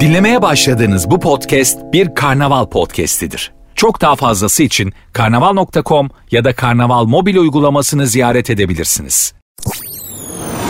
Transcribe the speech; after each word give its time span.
Dinlemeye 0.00 0.42
başladığınız 0.42 1.10
bu 1.10 1.20
podcast 1.20 1.78
bir 1.92 2.14
karnaval 2.14 2.66
podcastidir. 2.66 3.52
Çok 3.74 4.00
daha 4.00 4.16
fazlası 4.16 4.62
için 4.62 4.92
karnaval.com 5.12 6.10
ya 6.30 6.44
da 6.44 6.54
karnaval 6.54 7.04
mobil 7.04 7.36
uygulamasını 7.36 8.06
ziyaret 8.06 8.50
edebilirsiniz. 8.50 9.34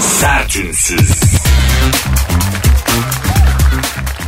Sertünsüz. 0.01 1.23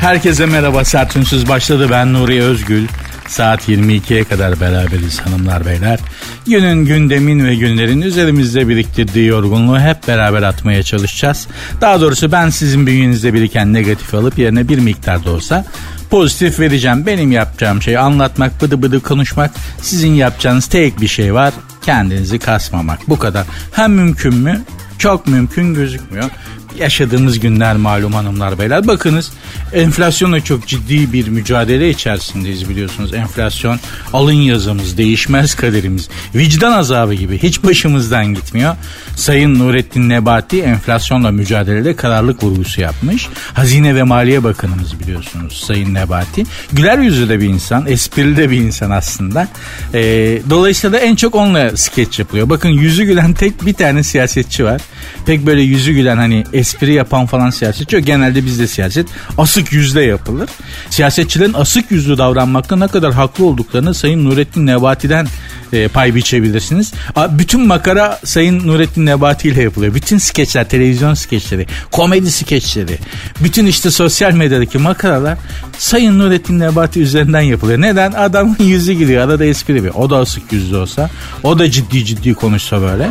Herkese 0.01 0.47
merhaba 0.47 0.85
Sertünsüz 0.85 1.49
başladı 1.49 1.89
ben 1.91 2.13
Nuri 2.13 2.43
Özgül. 2.43 2.89
Saat 3.29 3.69
22'ye 3.69 4.25
kadar 4.25 4.61
beraberiz 4.61 5.21
hanımlar 5.21 5.67
beyler. 5.67 5.99
Günün, 6.47 6.85
gündemin 6.85 7.47
ve 7.47 7.55
günlerin 7.55 8.03
üzerimizde 8.03 8.69
biriktirdiği 8.69 9.27
yorgunluğu 9.27 9.81
hep 9.81 10.09
beraber 10.09 10.43
atmaya 10.43 10.83
çalışacağız. 10.83 11.49
Daha 11.81 12.01
doğrusu 12.01 12.33
ben 12.33 12.51
sizin 12.51 12.87
bünyenizde 12.87 13.35
biriken 13.35 13.73
negatif 13.73 14.15
alıp 14.15 14.39
yerine 14.39 14.69
bir 14.69 14.79
miktar 14.79 15.25
da 15.25 15.31
olsa 15.31 15.65
pozitif 16.11 16.61
vereceğim. 16.61 17.07
Benim 17.07 17.33
yapacağım 17.33 17.83
şey 17.83 17.99
anlatmak, 17.99 18.63
bıdı 18.63 18.83
bıdı 18.83 19.01
konuşmak. 19.01 19.51
Sizin 19.83 20.15
yapacağınız 20.15 20.67
tek 20.67 21.01
bir 21.01 21.09
şey 21.09 21.35
var. 21.35 21.55
Kendinizi 21.83 22.39
kasmamak. 22.39 23.09
Bu 23.09 23.19
kadar. 23.19 23.47
Hem 23.73 23.93
mümkün 23.93 24.35
mü? 24.35 24.61
Çok 24.99 25.27
mümkün 25.27 25.75
gözükmüyor 25.75 26.31
yaşadığımız 26.79 27.41
günler 27.41 27.77
malum 27.77 28.13
hanımlar 28.13 28.59
beyler. 28.59 28.87
Bakınız 28.87 29.33
enflasyonla 29.73 30.41
çok 30.41 30.67
ciddi 30.67 31.13
bir 31.13 31.29
mücadele 31.29 31.91
içerisindeyiz 31.91 32.69
biliyorsunuz. 32.69 33.15
Enflasyon 33.15 33.81
alın 34.13 34.33
yazımız, 34.33 34.99
değişmez 34.99 35.55
kaderimiz. 35.55 36.09
Vicdan 36.35 36.73
azabı 36.73 37.15
gibi 37.15 37.39
hiç 37.39 37.63
başımızdan 37.63 38.27
gitmiyor. 38.35 38.77
Sayın 39.17 39.59
Nurettin 39.59 40.09
Nebati 40.09 40.63
enflasyonla 40.63 41.31
mücadelede 41.31 41.97
kararlılık 41.97 42.43
vurgusu 42.45 42.81
yapmış. 42.81 43.29
Hazine 43.55 43.95
ve 43.95 44.03
Maliye 44.03 44.45
Bakanımız 44.45 45.01
biliyorsunuz 45.01 45.65
Sayın 45.67 45.95
Nebati. 45.95 46.45
Güler 46.73 46.99
yüzlü 46.99 47.29
de 47.29 47.41
bir 47.41 47.49
insan, 47.49 47.87
esprili 47.87 48.37
de 48.37 48.51
bir 48.51 48.57
insan 48.57 48.91
aslında. 48.91 49.49
Ee, 49.95 50.39
dolayısıyla 50.51 50.99
da 50.99 51.01
en 51.01 51.17
çok 51.17 51.35
onunla 51.35 51.77
skeç 51.77 52.19
yapılıyor. 52.19 52.51
Bakın 52.51 52.69
yüzü 52.69 53.05
gülen 53.05 53.33
tek 53.33 53.67
bir 53.67 53.73
tane 53.75 54.03
siyasetçi 54.03 54.65
var. 54.65 54.81
Pek 55.27 55.47
böyle 55.47 55.63
yüzü 55.63 55.93
gülen 55.93 56.17
hani 56.17 56.45
espri 56.67 56.93
yapan 56.93 57.27
falan 57.27 57.51
siyasetçi 57.51 57.97
yok. 57.97 58.07
Genelde 58.07 58.45
bizde 58.45 58.67
siyaset 58.67 59.07
asık 59.39 59.73
yüzle 59.73 60.03
yapılır. 60.03 60.51
Siyasetçilerin 60.91 61.53
asık 61.53 61.91
yüzlü 61.91 62.19
davranmakta 62.19 62.77
ne 62.77 62.89
kadar 62.89 63.13
haklı 63.13 63.45
olduklarını 63.47 63.95
Sayın 63.95 64.25
Nurettin 64.25 64.67
Nebati'den 64.67 65.27
e, 65.73 65.89
pay 65.89 66.15
biçebilirsiniz. 66.15 66.93
Bütün 67.31 67.67
makara 67.67 68.21
Sayın 68.25 68.67
Nurettin 68.67 69.07
Nebati 69.07 69.49
ile 69.49 69.63
yapılıyor. 69.63 69.95
Bütün 69.95 70.19
skeçler, 70.19 70.69
televizyon 70.69 71.15
skeçleri, 71.15 71.67
komedi 71.93 72.33
skeçleri, 72.33 72.99
bütün 73.43 73.67
işte 73.67 73.91
sosyal 73.91 74.33
medyadaki 74.33 74.79
makaralar 74.79 75.39
Sayın 75.79 76.19
Nurettin 76.19 76.59
Nebati 76.59 77.01
üzerinden 77.01 77.41
yapılıyor. 77.41 77.81
Neden? 77.81 78.13
Adamın 78.13 78.57
yüzü 78.59 78.93
gidiyor. 78.93 79.25
Arada 79.25 79.45
espri 79.45 79.85
bir. 79.85 79.91
O 79.91 80.11
da 80.11 80.17
asık 80.17 80.53
yüzlü 80.53 80.77
olsa. 80.77 81.11
O 81.43 81.59
da 81.59 81.71
ciddi 81.71 82.05
ciddi 82.05 82.35
konuşsa 82.35 82.81
böyle. 82.81 83.11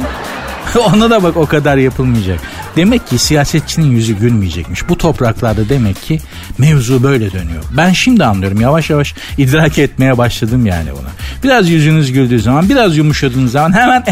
Ona 0.94 1.10
da 1.10 1.24
bak 1.24 1.38
o 1.38 1.46
kadar 1.46 1.78
yapılmayacak. 1.78 2.40
Demek 2.76 3.08
ki 3.08 3.18
siyasetçinin 3.18 3.92
yüzü 3.92 4.14
gülmeyecekmiş. 4.14 4.90
Bu 4.90 4.98
topraklarda 4.98 5.70
demek 5.70 6.02
ki 6.02 6.20
mevzu 6.58 7.04
böyle 7.04 7.32
dönüyor. 7.32 7.64
Ben 7.78 7.92
şimdi 7.92 8.26
anlıyorum. 8.26 8.62
Yavaş 8.62 8.90
yavaş 8.90 9.16
idrak 9.38 9.80
etmeye 9.80 10.18
başladım 10.18 10.66
yani 10.66 10.90
bunu. 10.92 11.10
Biraz 11.44 11.70
yüzünüz 11.70 12.12
güldüğü 12.12 12.40
zaman, 12.40 12.70
biraz 12.70 12.98
yumuşadığınız 12.98 13.52
zaman 13.52 13.74
hemen 13.74 14.04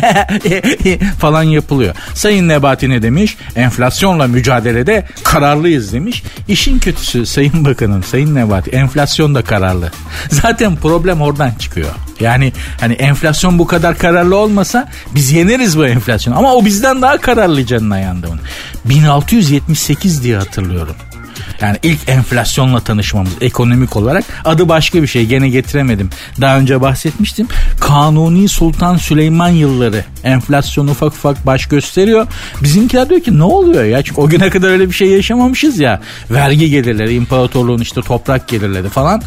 falan 1.20 1.44
yapılıyor. 1.44 1.96
Sayın 2.14 2.48
Nebati 2.48 2.90
ne 2.90 3.02
demiş? 3.02 3.38
Enflasyonla 3.56 4.28
mücadelede 4.28 5.06
kararlıyız 5.24 5.94
demiş. 5.94 6.24
İşin 6.48 6.80
kötüsü 6.80 7.26
Sayın 7.26 7.66
Bakanım, 7.66 8.04
Sayın 8.04 8.36
Nebati 8.36 8.70
enflasyon 8.72 9.36
da 9.36 9.42
kararlı. 9.42 9.92
Zaten 10.30 10.76
problem 10.76 11.22
oradan 11.22 11.52
çıkıyor. 11.52 11.90
Yani 12.20 12.54
hani 12.80 12.94
enflasyon 12.94 13.60
bu 13.60 13.68
kadar 13.68 13.98
kararlı 13.98 14.36
olmasa 14.36 14.90
biz 15.16 15.32
yeneriz 15.32 15.78
bu 15.78 15.88
enflasyonu. 15.88 16.38
Ama 16.44 16.56
o 16.56 16.66
bizden 16.66 17.02
daha 17.02 17.18
kararlı 17.18 17.66
canına 17.66 18.00
yandı 18.00 18.28
onun. 18.28 18.40
1678 18.86 20.24
diye 20.24 20.38
hatırlıyorum. 20.38 20.96
Yani 21.62 21.78
ilk 21.84 22.10
enflasyonla 22.10 22.80
tanışmamız 22.80 23.32
ekonomik 23.42 23.96
olarak 23.96 24.26
adı 24.46 24.70
başka 24.70 25.02
bir 25.02 25.08
şey 25.08 25.26
gene 25.26 25.50
getiremedim. 25.50 26.10
Daha 26.42 26.58
önce 26.58 26.82
bahsetmiştim. 26.82 27.48
Kanuni 27.80 28.50
Sultan 28.50 28.98
Süleyman 28.98 29.50
yılları 29.50 30.06
enflasyon 30.24 30.88
ufak 30.88 31.14
ufak 31.14 31.46
baş 31.46 31.66
gösteriyor. 31.66 32.28
Bizimkiler 32.64 33.10
diyor 33.10 33.22
ki 33.22 33.40
ne 33.40 33.44
oluyor 33.44 33.84
ya? 33.84 34.04
Çünkü 34.04 34.22
o 34.22 34.30
güne 34.30 34.50
kadar 34.50 34.70
öyle 34.70 34.90
bir 34.90 34.96
şey 34.96 35.08
yaşamamışız 35.08 35.80
ya. 35.80 36.02
Vergi 36.32 36.70
gelirleri, 36.70 37.14
imparatorluğun 37.16 37.80
işte 37.80 38.02
toprak 38.02 38.48
gelirleri 38.48 38.90
falan. 38.90 39.22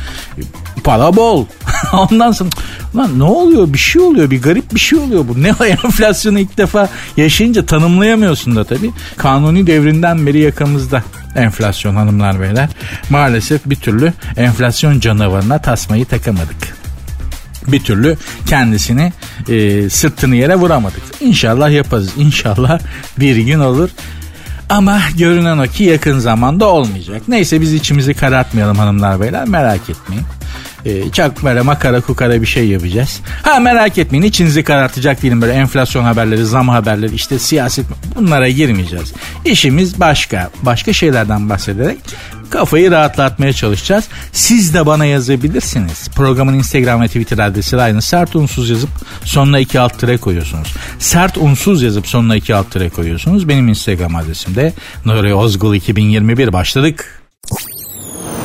Para 0.85 1.17
bol. 1.17 1.47
Ondan 1.93 2.33
sonra 2.33 2.51
lan 2.97 3.19
ne 3.19 3.25
oluyor? 3.25 3.73
Bir 3.73 3.79
şey 3.79 4.03
oluyor. 4.03 4.31
Bir 4.31 4.43
garip 4.43 4.75
bir 4.75 4.81
şey 4.81 4.99
oluyor 4.99 5.29
bu. 5.29 5.43
Ne 5.43 5.53
o 5.61 5.65
enflasyonu 5.85 6.39
ilk 6.39 6.59
defa 6.59 6.89
yaşayınca 7.17 7.67
tanımlayamıyorsun 7.67 8.57
da 8.57 8.65
tabii. 8.65 8.91
Kanuni 9.17 9.67
devrinden 9.67 10.27
beri 10.27 10.39
yakamızda 10.39 11.03
enflasyon 11.37 11.97
hanımlar 11.97 12.41
beyler. 12.41 12.69
Maalesef 13.11 13.61
bir 13.67 13.77
türlü 13.77 14.13
enflasyon 14.37 15.01
canavarına 15.01 15.59
tasmayı 15.59 16.05
takamadık 16.05 16.77
bir 17.67 17.81
türlü 17.81 18.17
kendisini 18.47 19.13
e, 19.49 19.91
sırtını 19.91 20.37
yere 20.37 20.57
vuramadık. 20.57 21.03
İnşallah 21.21 21.71
yaparız. 21.71 22.11
İnşallah 22.17 22.79
bir 23.19 23.37
gün 23.37 23.61
olur. 23.61 23.91
Ama 24.69 25.01
görünen 25.19 25.59
o 25.59 25.67
ki 25.67 25.85
yakın 25.85 26.19
zamanda 26.19 26.67
olmayacak. 26.67 27.23
Neyse 27.29 27.61
biz 27.61 27.73
içimizi 27.73 28.15
karartmayalım 28.15 28.79
hanımlar 28.79 29.21
beyler 29.21 29.49
merak 29.49 29.91
etmeyin. 29.91 30.25
Ee, 30.85 31.11
çok 31.11 31.45
böyle 31.45 31.61
makara 31.61 32.01
kukara 32.01 32.43
bir 32.43 32.47
şey 32.47 32.69
yapacağız. 32.69 33.21
Ha 33.43 33.59
merak 33.59 33.99
etmeyin 33.99 34.25
içinizi 34.25 34.65
karartacak 34.65 35.23
değilim 35.23 35.43
böyle 35.43 35.53
enflasyon 35.53 36.05
haberleri, 36.05 36.45
zam 36.47 36.69
haberleri 36.69 37.15
işte 37.15 37.39
siyaset 37.39 37.87
bunlara 38.17 38.49
girmeyeceğiz. 38.49 39.13
İşimiz 39.45 40.01
başka. 40.01 40.51
Başka 40.63 40.93
şeylerden 40.93 41.51
bahsederek 41.51 41.99
kafayı 42.51 42.91
rahatlatmaya 42.91 43.53
çalışacağız. 43.53 44.05
Siz 44.33 44.75
de 44.75 44.87
bana 44.87 45.05
yazabilirsiniz. 45.05 46.09
Programın 46.09 46.55
Instagram 46.55 47.03
ve 47.03 47.07
Twitter 47.07 47.39
adresi 47.39 47.77
aynı. 47.77 48.03
Sert 48.03 48.37
unsuz 48.37 48.71
yazıp 48.71 48.91
sonuna 49.25 49.59
iki 49.59 49.81
alt 49.81 49.99
tire 49.99 50.17
koyuyorsunuz. 50.17 50.75
Sert 50.99 51.37
unsuz 51.37 51.83
yazıp 51.83 52.07
sonuna 52.07 52.37
iki 52.37 52.55
alt 52.55 52.71
tire 52.71 52.91
koyuyorsunuz. 52.91 53.49
Benim 53.49 53.69
Instagram 53.69 54.17
adresim 54.17 54.55
de 54.55 54.73
Nuri 55.05 55.35
Ozgul 55.35 55.75
2021 55.75 56.53
başladık. 56.53 57.23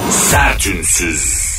Sertünsüz. 0.10 1.51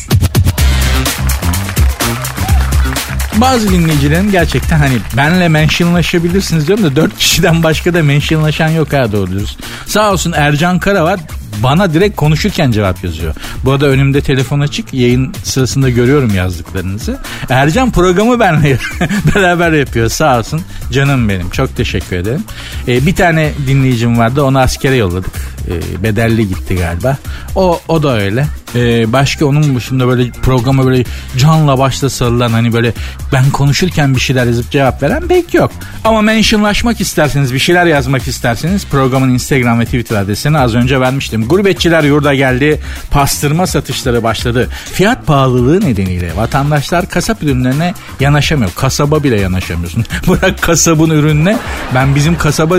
Bazı 3.42 3.70
dinleyicilerin 3.70 4.30
gerçekten 4.30 4.78
hani 4.78 4.98
benle 5.16 5.48
mentionlaşabilirsiniz 5.48 6.66
diyorum 6.66 6.84
da 6.84 6.97
dört 6.97 7.19
kişiden 7.19 7.62
başka 7.62 7.94
da 7.94 8.03
mentionlaşan 8.03 8.69
yok 8.69 8.92
ha 8.92 9.12
doğru 9.12 9.30
dürüst. 9.30 9.58
Sağ 9.86 10.12
olsun 10.12 10.32
Ercan 10.36 10.78
Kara 10.78 11.04
var 11.04 11.20
bana 11.62 11.94
direkt 11.94 12.16
konuşurken 12.16 12.70
cevap 12.70 13.04
yazıyor. 13.04 13.34
Bu 13.64 13.72
arada 13.72 13.86
önümde 13.86 14.20
telefon 14.20 14.60
açık. 14.60 14.94
Yayın 14.94 15.34
sırasında 15.44 15.91
görüyorum 15.91 16.34
yazdıklarınızı. 16.34 17.19
Ercan 17.48 17.91
programı 17.91 18.41
benle 18.41 18.78
beraber 19.34 19.72
yapıyor 19.72 20.08
sağ 20.08 20.38
olsun. 20.38 20.60
Canım 20.92 21.28
benim. 21.28 21.50
Çok 21.50 21.76
teşekkür 21.76 22.16
ederim. 22.16 22.44
Ee, 22.88 23.06
bir 23.06 23.14
tane 23.14 23.52
dinleyicim 23.66 24.19
vardı. 24.19 24.42
Onu 24.42 24.58
askere 24.58 24.97
yolladık. 24.97 25.32
Ee, 25.69 26.02
bedelli 26.02 26.48
gitti 26.48 26.75
galiba. 26.75 27.16
O, 27.54 27.81
o 27.88 28.02
da 28.02 28.19
öyle. 28.19 28.47
Ee, 28.74 29.12
başka 29.12 29.46
onun 29.46 29.76
dışında 29.76 30.08
böyle 30.08 30.30
programa 30.30 30.86
böyle 30.86 31.04
canla 31.36 31.78
başla 31.78 32.10
sarılan 32.10 32.50
hani 32.50 32.72
böyle 32.72 32.92
ben 33.32 33.50
konuşurken 33.50 34.14
bir 34.14 34.20
şeyler 34.20 34.46
yazıp 34.46 34.70
cevap 34.70 35.02
veren 35.02 35.28
pek 35.28 35.54
yok. 35.54 35.72
Ama 36.04 36.20
mentionlaşmak 36.20 37.00
isterseniz 37.00 37.54
bir 37.54 37.58
şeyler 37.58 37.86
yazmak 37.86 38.28
isterseniz 38.28 38.86
programın 38.86 39.28
Instagram 39.28 39.80
ve 39.80 39.84
Twitter 39.84 40.16
adresini 40.16 40.58
az 40.58 40.74
önce 40.74 41.00
vermiştim. 41.00 41.48
Gurbetçiler 41.48 42.04
yurda 42.04 42.34
geldi. 42.34 42.80
Pastırma 43.10 43.66
satışları 43.66 44.22
başladı. 44.22 44.69
Fiyat 44.92 45.26
pahalılığı 45.26 45.80
nedeniyle 45.80 46.36
vatandaşlar 46.36 47.08
kasap 47.08 47.42
ürünlerine 47.42 47.94
yanaşamıyor. 48.20 48.70
Kasaba 48.76 49.22
bile 49.22 49.40
yanaşamıyorsun. 49.40 50.04
Bırak 50.28 50.62
kasabın 50.62 51.10
ürününe. 51.10 51.58
Ben 51.94 52.14
bizim 52.14 52.38
kasaba 52.38 52.75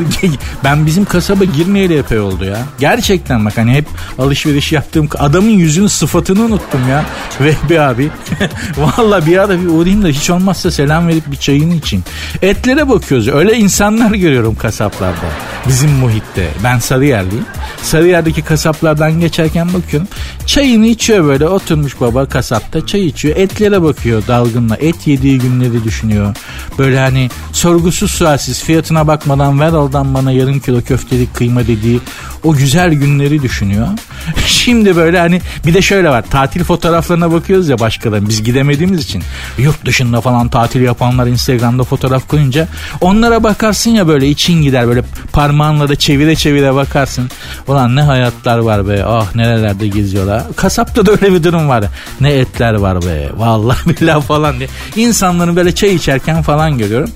ben 0.64 0.86
bizim 0.86 1.06
kasaba 1.06 1.44
girmeyeli 1.44 1.98
epey 1.98 2.20
oldu 2.20 2.46
ya. 2.46 2.58
Gerçekten 2.80 3.46
bak 3.46 3.58
hani 3.58 3.74
hep 3.74 3.86
alışveriş 4.20 4.72
yaptığım 4.72 5.10
adamın 5.20 5.50
yüzünü 5.50 5.83
sıfatını 5.88 6.42
unuttum 6.42 6.90
ya. 6.90 7.06
Vehbi 7.42 7.80
abi. 7.80 8.10
Valla 8.78 9.26
bir 9.26 9.38
ara 9.38 9.62
bir 9.62 9.68
uğrayayım 9.68 10.04
da 10.04 10.08
hiç 10.08 10.30
olmazsa 10.30 10.72
selam 10.72 11.08
verip 11.08 11.32
bir 11.32 11.38
çayını 11.38 11.76
için. 11.76 12.04
Etlere 12.42 12.90
bakıyoruz. 12.90 13.28
Öyle 13.28 13.58
insanlar 13.58 14.12
görüyorum 14.12 14.56
kasaplarda. 14.56 15.28
Bizim 15.68 15.90
muhitte. 15.90 16.48
Ben 16.64 16.80
Sarıyerliyim. 16.80 17.46
Sarıyer'deki 17.82 18.42
kasaplardan 18.42 19.20
geçerken 19.20 19.74
bakıyorum. 19.74 20.08
Çayını 20.46 20.86
içiyor 20.86 21.26
böyle 21.26 21.48
oturmuş 21.48 22.02
baba 22.02 22.26
kasapta 22.26 22.86
çay 22.86 23.08
içiyor. 23.08 23.38
Etlere 23.38 23.82
bakıyor 23.82 24.24
dalgınla. 24.28 24.76
Et 24.76 25.08
yediği 25.08 25.40
günleri 25.40 25.84
düşünüyor. 25.84 26.36
Böyle 26.78 27.00
hani 27.00 27.30
sorgusuz 27.52 28.12
sualsiz 28.12 28.64
fiyatına 28.64 29.08
bakmadan 29.08 29.60
ver 29.60 29.68
aldan 29.68 30.14
bana 30.14 30.32
yarım 30.32 30.60
kilo 30.60 30.82
köftelik 30.82 31.34
kıyma 31.34 31.68
dediği 31.68 32.00
o 32.44 32.54
güzel 32.54 32.94
günleri 32.94 33.42
düşünüyor. 33.42 33.88
Şimdi 34.46 34.96
böyle 34.96 35.20
hani 35.20 35.42
bir 35.66 35.74
de 35.74 35.82
şöyle 35.82 36.10
var. 36.10 36.24
Tatil 36.30 36.64
fotoğraflarına 36.64 37.32
bakıyoruz 37.32 37.70
ya 37.70 37.80
başkalarının. 37.80 38.30
Biz 38.30 38.44
gidemediğimiz 38.44 39.04
için. 39.04 39.24
Yurt 39.58 39.86
dışında 39.86 40.22
falan 40.22 40.48
tatil 40.48 40.82
yapanlar 40.82 41.28
Instagram'da 41.28 41.84
fotoğraf 41.84 42.28
koyunca 42.28 42.68
onlara 43.02 43.44
bakarsın 43.44 43.92
ya 43.92 44.08
böyle 44.08 44.30
için 44.30 44.62
gider 44.62 44.88
böyle 44.88 45.04
parmağınla 45.34 45.90
da 45.90 45.96
çevire 45.96 46.36
çevire 46.36 46.76
bakarsın. 46.76 47.30
Ulan 47.68 47.96
ne 47.96 48.02
hayatlar 48.02 48.58
var 48.58 48.88
be. 48.88 49.04
Ah 49.06 49.36
nerelerde 49.36 49.88
geziyorlar. 49.88 50.33
Kasapta 50.56 51.06
da 51.06 51.12
öyle 51.12 51.34
bir 51.34 51.44
durum 51.44 51.70
var. 51.70 51.84
Ne 52.22 52.34
etler 52.34 52.74
var 52.74 53.02
be. 53.02 53.30
Vallahi 53.38 53.90
billahi 54.02 54.22
falan 54.22 54.60
diye. 54.60 54.70
İnsanların 54.96 55.56
böyle 55.56 55.76
çay 55.76 55.96
içerken 55.96 56.42
falan 56.42 56.78
görüyorum. 56.78 57.10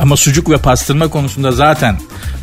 Ama 0.00 0.16
sucuk 0.16 0.50
ve 0.50 0.56
pastırma 0.56 1.08
konusunda 1.08 1.52
zaten 1.52 1.96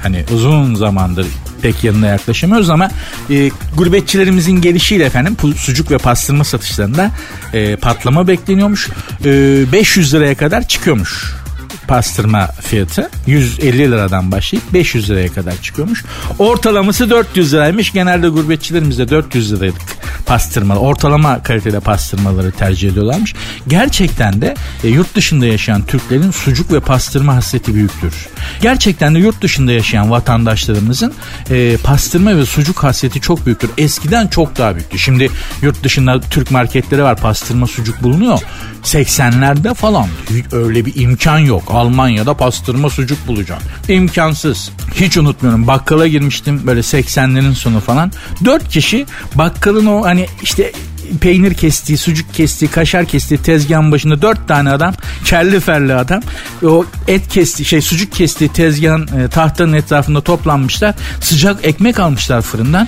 hani 0.03 0.25
uzun 0.33 0.75
zamandır 0.75 1.27
pek 1.61 1.83
yanına 1.83 2.07
yaklaşamıyoruz 2.07 2.69
ama 2.69 2.89
e, 3.29 3.49
gurbetçilerimizin 3.77 4.61
gelişiyle 4.61 5.05
efendim 5.05 5.37
sucuk 5.57 5.91
ve 5.91 5.97
pastırma 5.97 6.43
satışlarında 6.43 7.11
e, 7.53 7.75
patlama 7.75 8.27
bekleniyormuş. 8.27 8.89
E, 9.25 9.31
500 9.71 10.13
liraya 10.13 10.35
kadar 10.35 10.67
çıkıyormuş 10.67 11.36
pastırma 11.87 12.47
fiyatı 12.47 13.09
150 13.27 13.91
liradan 13.91 14.31
başlayıp 14.31 14.73
500 14.73 15.09
liraya 15.09 15.27
kadar 15.27 15.61
çıkıyormuş. 15.61 16.05
Ortalaması 16.39 17.09
400 17.09 17.53
liraymış. 17.53 17.91
Genelde 17.91 18.27
gurbetçilerimiz 18.27 18.99
400 18.99 19.53
liraydık 19.53 19.96
pastırma. 20.25 20.75
Ortalama 20.75 21.43
kalitede 21.43 21.79
pastırmaları 21.79 22.51
tercih 22.51 22.89
ediyorlarmış. 22.89 23.33
Gerçekten 23.67 24.41
de 24.41 24.55
e, 24.83 24.87
yurt 24.87 25.15
dışında 25.15 25.45
yaşayan 25.45 25.85
Türklerin 25.85 26.31
sucuk 26.31 26.71
ve 26.73 26.79
pastırma 26.79 27.35
hasreti 27.35 27.75
büyüktür. 27.75 28.27
Gerçekten 28.61 29.15
de 29.15 29.19
yurt 29.19 29.41
dışında 29.41 29.71
yaşayan 29.71 30.11
vatandaşlarımızın 30.11 31.13
e, 31.49 31.77
pastırma 31.77 32.37
ve 32.37 32.45
sucuk 32.45 32.83
hasreti 32.83 33.21
çok 33.21 33.45
büyüktür. 33.45 33.69
Eskiden 33.77 34.27
çok 34.27 34.57
daha 34.57 34.75
büyüktü. 34.75 34.99
Şimdi 34.99 35.29
yurt 35.61 35.83
dışında 35.83 36.19
Türk 36.19 36.51
marketleri 36.51 37.03
var 37.03 37.17
pastırma 37.17 37.67
sucuk 37.67 38.03
bulunuyor. 38.03 38.39
80'lerde 38.83 39.73
falan 39.73 40.07
öyle 40.51 40.85
bir 40.85 41.01
imkan 41.01 41.39
yok. 41.39 41.63
Almanya'da 41.67 42.33
pastırma 42.33 42.89
sucuk 42.89 43.27
bulacağım. 43.27 43.61
İmkansız. 43.89 44.71
Hiç 44.95 45.17
unutmuyorum 45.17 45.67
bakkala 45.67 46.07
girmiştim 46.07 46.67
böyle 46.67 46.79
80'lerin 46.79 47.53
sonu 47.53 47.79
falan. 47.79 48.11
4 48.45 48.69
kişi 48.69 49.05
bakkalın 49.35 49.85
o 49.85 49.96
hani 50.05 50.25
işte 50.43 50.71
peynir 51.21 51.53
kestiği, 51.53 51.97
sucuk 51.97 52.33
kestiği, 52.33 52.71
kaşar 52.71 53.05
kestiği 53.05 53.41
tezgahın 53.41 53.91
başında 53.91 54.21
dört 54.21 54.47
tane 54.47 54.71
adam, 54.71 54.93
kelli 55.25 55.59
ferli 55.59 55.93
adam. 55.93 56.21
O 56.65 56.85
et 57.07 57.27
kesti, 57.27 57.65
şey 57.65 57.81
sucuk 57.81 58.11
kestiği 58.11 58.51
tezgahın 58.51 59.07
e, 59.07 59.27
tahtanın 59.27 59.73
etrafında 59.73 60.21
toplanmışlar. 60.21 60.95
Sıcak 61.21 61.65
ekmek 61.65 61.99
almışlar 61.99 62.41
fırından. 62.41 62.87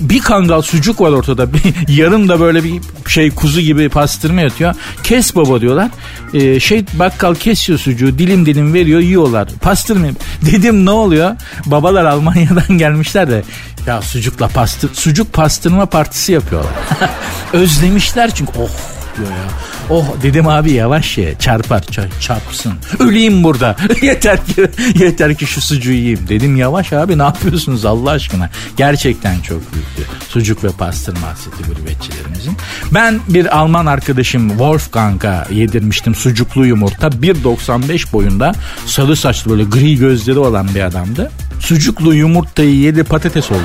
Bir 0.00 0.20
kangal 0.20 0.62
sucuk 0.62 1.00
var 1.00 1.10
ortada. 1.10 1.46
Yarım 1.88 2.28
da 2.28 2.40
böyle 2.40 2.64
bir 2.64 2.80
şey 3.06 3.30
kuzu 3.30 3.60
gibi 3.60 3.88
pastırma 3.88 4.40
yatıyor. 4.40 4.74
Kes 5.02 5.36
baba 5.36 5.60
diyorlar. 5.60 5.88
Ee, 6.34 6.60
şey 6.60 6.84
bakkal 6.92 7.34
kesiyor 7.34 7.78
sucuğu 7.78 8.18
dilim 8.18 8.46
dilim 8.46 8.74
veriyor 8.74 9.00
yiyorlar. 9.00 9.48
Pastırma. 9.60 10.06
Dedim 10.46 10.86
ne 10.86 10.90
oluyor? 10.90 11.36
Babalar 11.66 12.04
Almanya'dan 12.04 12.78
gelmişler 12.78 13.30
de 13.30 13.42
ya 13.88 14.02
sucukla 14.02 14.48
pastır, 14.48 14.94
sucuk 14.94 15.32
pastırma 15.32 15.86
partisi 15.86 16.32
yapıyorlar. 16.32 16.72
Özlemişler 17.52 18.34
çünkü 18.34 18.52
oh 18.58 18.70
diyor 19.16 19.30
ya. 19.30 19.48
Oh 19.90 20.04
dedim 20.22 20.48
abi 20.48 20.72
yavaş 20.72 21.18
ye 21.18 21.34
çarpar 21.38 21.84
çarpsın. 22.20 22.72
Öleyim 22.98 23.44
burada. 23.44 23.76
yeter 24.02 24.46
ki 24.46 24.70
yeter 24.94 25.34
ki 25.34 25.46
şu 25.46 25.60
sucuğu 25.60 25.92
yiyeyim. 25.92 26.28
Dedim 26.28 26.56
yavaş 26.56 26.92
abi 26.92 27.18
ne 27.18 27.22
yapıyorsunuz 27.22 27.84
Allah 27.84 28.10
aşkına. 28.10 28.50
Gerçekten 28.76 29.40
çok 29.40 29.72
büyüktü. 29.72 30.02
Sucuk 30.28 30.64
ve 30.64 30.68
pastırma 30.68 31.26
hasreti 31.26 31.62
gurbetçilerimizin. 31.62 32.56
Ben 32.94 33.20
bir 33.28 33.58
Alman 33.58 33.86
arkadaşım 33.86 34.48
Wolfgang'a 34.48 35.46
yedirmiştim 35.50 36.14
sucuklu 36.14 36.66
yumurta. 36.66 37.06
1.95 37.06 38.12
boyunda 38.12 38.52
sarı 38.86 39.16
saçlı 39.16 39.50
böyle 39.50 39.64
gri 39.64 39.96
gözleri 39.96 40.38
olan 40.38 40.74
bir 40.74 40.80
adamdı 40.80 41.30
sucuklu 41.58 42.14
yumurtayı 42.14 42.74
yedi 42.74 43.04
patates 43.04 43.50
oldu. 43.50 43.58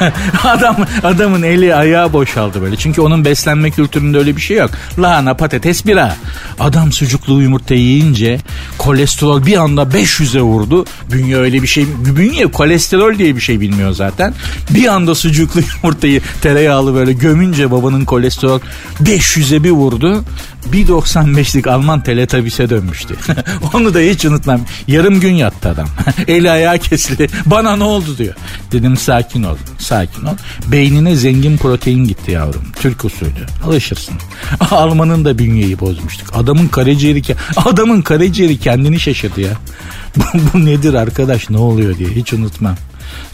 Adam 0.44 0.76
adamın 1.02 1.42
eli 1.42 1.74
ayağı 1.74 2.12
boşaldı 2.12 2.62
böyle. 2.62 2.76
Çünkü 2.76 3.00
onun 3.00 3.24
beslenme 3.24 3.70
kültüründe 3.70 4.18
öyle 4.18 4.36
bir 4.36 4.40
şey 4.40 4.56
yok. 4.56 4.70
Lahana 4.98 5.34
patates 5.34 5.86
bira. 5.86 6.16
Adam 6.60 6.92
sucuklu 6.92 7.42
yumurtayı 7.42 7.80
yiyince 7.80 8.40
kolesterol 8.78 9.46
bir 9.46 9.56
anda 9.56 9.82
500'e 9.82 10.42
vurdu. 10.42 10.84
Bünye 11.12 11.36
öyle 11.36 11.62
bir 11.62 11.66
şey 11.66 11.86
bünye 12.16 12.46
kolesterol 12.46 13.18
diye 13.18 13.36
bir 13.36 13.40
şey 13.40 13.60
bilmiyor 13.60 13.92
zaten. 13.92 14.34
Bir 14.70 14.86
anda 14.86 15.14
sucuklu 15.14 15.60
yumurtayı 15.82 16.20
tereyağlı 16.42 16.94
böyle 16.94 17.12
gömünce 17.12 17.70
babanın 17.70 18.04
kolesterol 18.04 18.60
500'e 19.02 19.64
bir 19.64 19.70
vurdu. 19.70 20.24
1.95'lik 20.72 21.66
Alman 21.66 22.00
teletabise 22.00 22.70
dönmüştü. 22.70 23.16
Onu 23.74 23.94
da 23.94 23.98
hiç 23.98 24.24
unutmam. 24.24 24.60
Yarım 24.88 25.20
gün 25.20 25.32
yattı 25.32 25.68
adam. 25.68 25.88
Eli 26.28 26.50
ayağı 26.50 26.78
kesildi. 26.78 27.28
Bana 27.46 27.76
ne 27.76 27.84
oldu 27.84 28.18
diyor. 28.18 28.34
Dedim 28.72 28.96
sakin 28.96 29.42
ol. 29.42 29.56
Sakin 29.78 30.24
ol. 30.24 30.34
Beynine 30.66 31.16
zengin 31.16 31.56
protein 31.56 32.04
gitti 32.04 32.30
yavrum. 32.30 32.64
Türk 32.80 33.04
usulü. 33.04 33.30
Alışırsın. 33.64 34.14
Almanın 34.70 35.24
da 35.24 35.38
bünyeyi 35.38 35.80
bozmuştuk. 35.80 36.28
Adamın 36.36 36.68
karaciğeri 36.68 37.22
adamın 37.56 38.02
karaciğeri 38.02 38.58
kendini 38.58 39.00
şaşırdı 39.00 39.40
ya. 39.40 39.52
bu, 40.16 40.22
bu 40.54 40.64
nedir 40.64 40.94
arkadaş 40.94 41.50
ne 41.50 41.58
oluyor 41.58 41.98
diye 41.98 42.08
hiç 42.08 42.32
unutmam. 42.32 42.76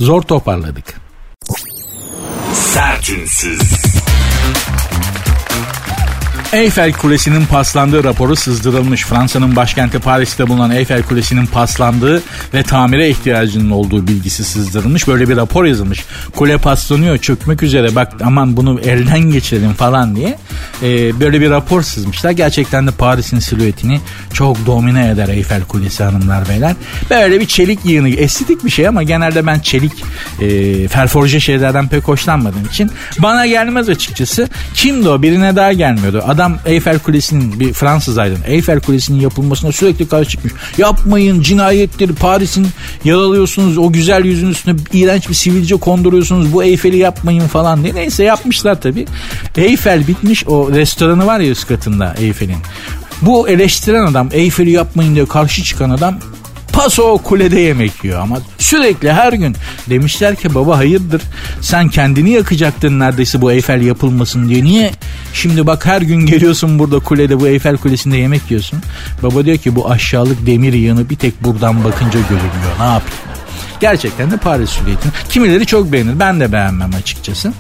Zor 0.00 0.22
toparladık. 0.22 1.00
Sertünsüz. 2.52 3.60
Eyfel 6.54 6.92
Kulesi'nin 6.92 7.46
paslandığı 7.46 8.04
raporu 8.04 8.36
sızdırılmış. 8.36 9.04
Fransa'nın 9.04 9.56
başkenti 9.56 9.98
Paris'te 9.98 10.48
bulunan 10.48 10.70
Eyfel 10.70 11.02
Kulesi'nin 11.02 11.46
paslandığı 11.46 12.22
ve 12.54 12.62
tamire 12.62 13.08
ihtiyacının 13.08 13.70
olduğu 13.70 14.06
bilgisi 14.06 14.44
sızdırılmış. 14.44 15.08
Böyle 15.08 15.28
bir 15.28 15.36
rapor 15.36 15.64
yazılmış. 15.64 16.04
Kule 16.36 16.58
paslanıyor, 16.58 17.18
çökmek 17.18 17.62
üzere. 17.62 17.94
Bak 17.94 18.12
aman 18.24 18.56
bunu 18.56 18.80
elden 18.80 19.20
geçirelim 19.20 19.72
falan 19.72 20.16
diye. 20.16 20.38
Ee, 20.82 21.20
böyle 21.20 21.40
bir 21.40 21.50
rapor 21.50 21.82
sızmışlar. 21.82 22.30
Gerçekten 22.30 22.86
de 22.86 22.90
Paris'in 22.90 23.38
silüetini 23.38 24.00
çok 24.32 24.66
domine 24.66 25.08
eder 25.08 25.28
Eyfel 25.28 25.62
Kulesi 25.62 26.04
hanımlar 26.04 26.48
beyler. 26.48 26.74
Böyle 27.10 27.40
bir 27.40 27.46
çelik 27.46 27.84
yığını. 27.84 28.08
Estetik 28.08 28.64
bir 28.64 28.70
şey 28.70 28.88
ama 28.88 29.02
genelde 29.02 29.46
ben 29.46 29.58
çelik 29.58 29.92
e, 30.40 30.88
ferforje 30.88 31.40
şeylerden 31.40 31.88
pek 31.88 32.08
hoşlanmadığım 32.08 32.64
için 32.64 32.90
bana 33.18 33.46
gelmez 33.46 33.88
açıkçası. 33.88 34.48
Kimdi 34.74 35.08
o? 35.08 35.22
Birine 35.22 35.56
daha 35.56 35.72
gelmiyordu. 35.72 36.22
Adam 36.26 36.43
adam 36.44 36.58
Eyfel 36.66 36.98
Kulesi'nin 36.98 37.60
bir 37.60 37.72
Fransız 37.72 38.18
aydın 38.18 38.38
Eyfel 38.46 38.80
Kulesi'nin 38.80 39.20
yapılmasına 39.20 39.72
sürekli 39.72 40.08
karşı 40.08 40.30
çıkmış. 40.30 40.52
Yapmayın 40.78 41.40
cinayettir 41.40 42.14
Paris'in 42.14 42.66
yaralıyorsunuz 43.04 43.78
o 43.78 43.92
güzel 43.92 44.24
yüzün 44.24 44.50
üstüne 44.50 44.76
iğrenç 44.92 45.28
bir 45.28 45.34
sivilce 45.34 45.76
konduruyorsunuz 45.76 46.52
bu 46.52 46.64
Eyfel'i 46.64 46.96
yapmayın 46.96 47.46
falan 47.48 47.82
diye. 47.84 47.94
Neyse 47.94 48.24
yapmışlar 48.24 48.80
tabii. 48.80 49.06
Eyfel 49.56 50.06
bitmiş 50.06 50.46
o 50.46 50.72
restoranı 50.72 51.26
var 51.26 51.40
ya 51.40 51.50
üst 51.50 51.68
katında 51.68 52.14
Eyfel'in. 52.18 52.58
Bu 53.22 53.48
eleştiren 53.48 54.06
adam 54.06 54.28
Eyfel'i 54.32 54.70
yapmayın 54.70 55.14
diye 55.14 55.26
karşı 55.26 55.62
çıkan 55.62 55.90
adam 55.90 56.18
paso 56.74 57.18
kulede 57.18 57.60
yemek 57.60 58.04
yiyor 58.04 58.20
ama 58.20 58.38
sürekli 58.58 59.12
her 59.12 59.32
gün 59.32 59.56
demişler 59.90 60.36
ki 60.36 60.54
baba 60.54 60.78
hayırdır? 60.78 61.22
Sen 61.60 61.88
kendini 61.88 62.30
yakacaktın 62.30 62.98
neredeyse 62.98 63.40
bu 63.40 63.52
Eyfel 63.52 63.82
yapılmasın 63.82 64.48
diye. 64.48 64.64
Niye 64.64 64.92
şimdi 65.32 65.66
bak 65.66 65.86
her 65.86 66.02
gün 66.02 66.26
geliyorsun 66.26 66.78
burada 66.78 66.98
kulede 66.98 67.40
bu 67.40 67.48
Eyfel 67.48 67.76
kulesinde 67.76 68.16
yemek 68.16 68.50
yiyorsun? 68.50 68.78
Baba 69.22 69.44
diyor 69.44 69.56
ki 69.56 69.76
bu 69.76 69.90
aşağılık 69.90 70.46
demir 70.46 70.72
yığını 70.72 71.10
bir 71.10 71.16
tek 71.16 71.44
buradan 71.44 71.84
bakınca 71.84 72.20
görünüyor. 72.20 72.78
Ne 72.78 72.84
yapayım 72.84 73.24
gerçekten 73.80 74.30
de 74.30 74.36
Paris 74.36 74.70
silüetini 74.70 75.12
kimileri 75.28 75.66
çok 75.66 75.92
beğenir. 75.92 76.20
Ben 76.20 76.40
de 76.40 76.52
beğenmem 76.52 76.90
açıkçası. 76.98 77.52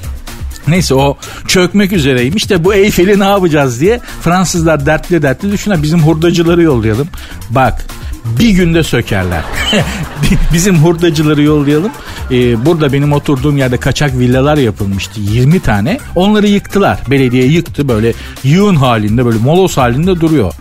Neyse 0.68 0.94
o 0.94 1.16
çökmek 1.48 1.92
üzereymiş 1.92 2.50
de 2.50 2.64
bu 2.64 2.74
Eyfel'i 2.74 3.20
ne 3.20 3.24
yapacağız 3.24 3.80
diye 3.80 4.00
Fransızlar 4.22 4.86
dertli 4.86 5.22
dertli 5.22 5.52
düşünün 5.52 5.82
bizim 5.82 6.02
hurdacıları 6.02 6.62
yollayalım. 6.62 7.08
Bak 7.50 7.86
bir 8.24 8.50
günde 8.50 8.82
sökerler. 8.82 9.42
Bizim 10.52 10.76
hurdacıları 10.76 11.42
yollayalım. 11.42 11.92
Ee, 12.30 12.66
burada 12.66 12.92
benim 12.92 13.12
oturduğum 13.12 13.56
yerde 13.56 13.76
kaçak 13.76 14.18
villalar 14.18 14.56
yapılmıştı 14.56 15.20
20 15.20 15.60
tane. 15.60 15.98
Onları 16.14 16.46
yıktılar. 16.46 16.98
Belediye 17.10 17.46
yıktı 17.46 17.88
böyle 17.88 18.12
yığın 18.44 18.74
halinde 18.74 19.26
böyle 19.26 19.38
molos 19.38 19.76
halinde 19.76 20.20
duruyor. 20.20 20.52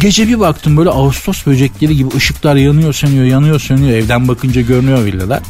Gece 0.00 0.28
bir 0.28 0.40
baktım 0.40 0.76
böyle 0.76 0.90
Ağustos 0.90 1.46
böcekleri 1.46 1.96
gibi 1.96 2.08
ışıklar 2.16 2.56
yanıyor 2.56 2.92
sönüyor 2.92 3.24
yanıyor 3.24 3.60
sönüyor. 3.60 3.98
Evden 3.98 4.28
bakınca 4.28 4.60
görünüyor 4.60 5.04
villalar. 5.04 5.40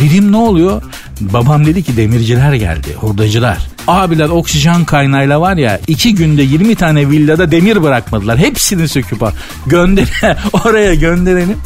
Dedim 0.00 0.32
ne 0.32 0.36
oluyor? 0.36 0.82
Babam 1.20 1.66
dedi 1.66 1.82
ki 1.82 1.96
demirciler 1.96 2.52
geldi, 2.52 2.94
hurdacılar. 3.00 3.58
Abiler 3.88 4.28
oksijen 4.28 4.84
kaynağıyla 4.84 5.40
var 5.40 5.56
ya 5.56 5.80
iki 5.86 6.14
günde 6.14 6.42
20 6.42 6.74
tane 6.74 7.10
villada 7.10 7.50
demir 7.50 7.82
bırakmadılar. 7.82 8.38
Hepsini 8.38 8.88
söküp 8.88 9.22
gönder 9.66 10.08
oraya 10.64 10.94
gönderelim. 10.94 11.56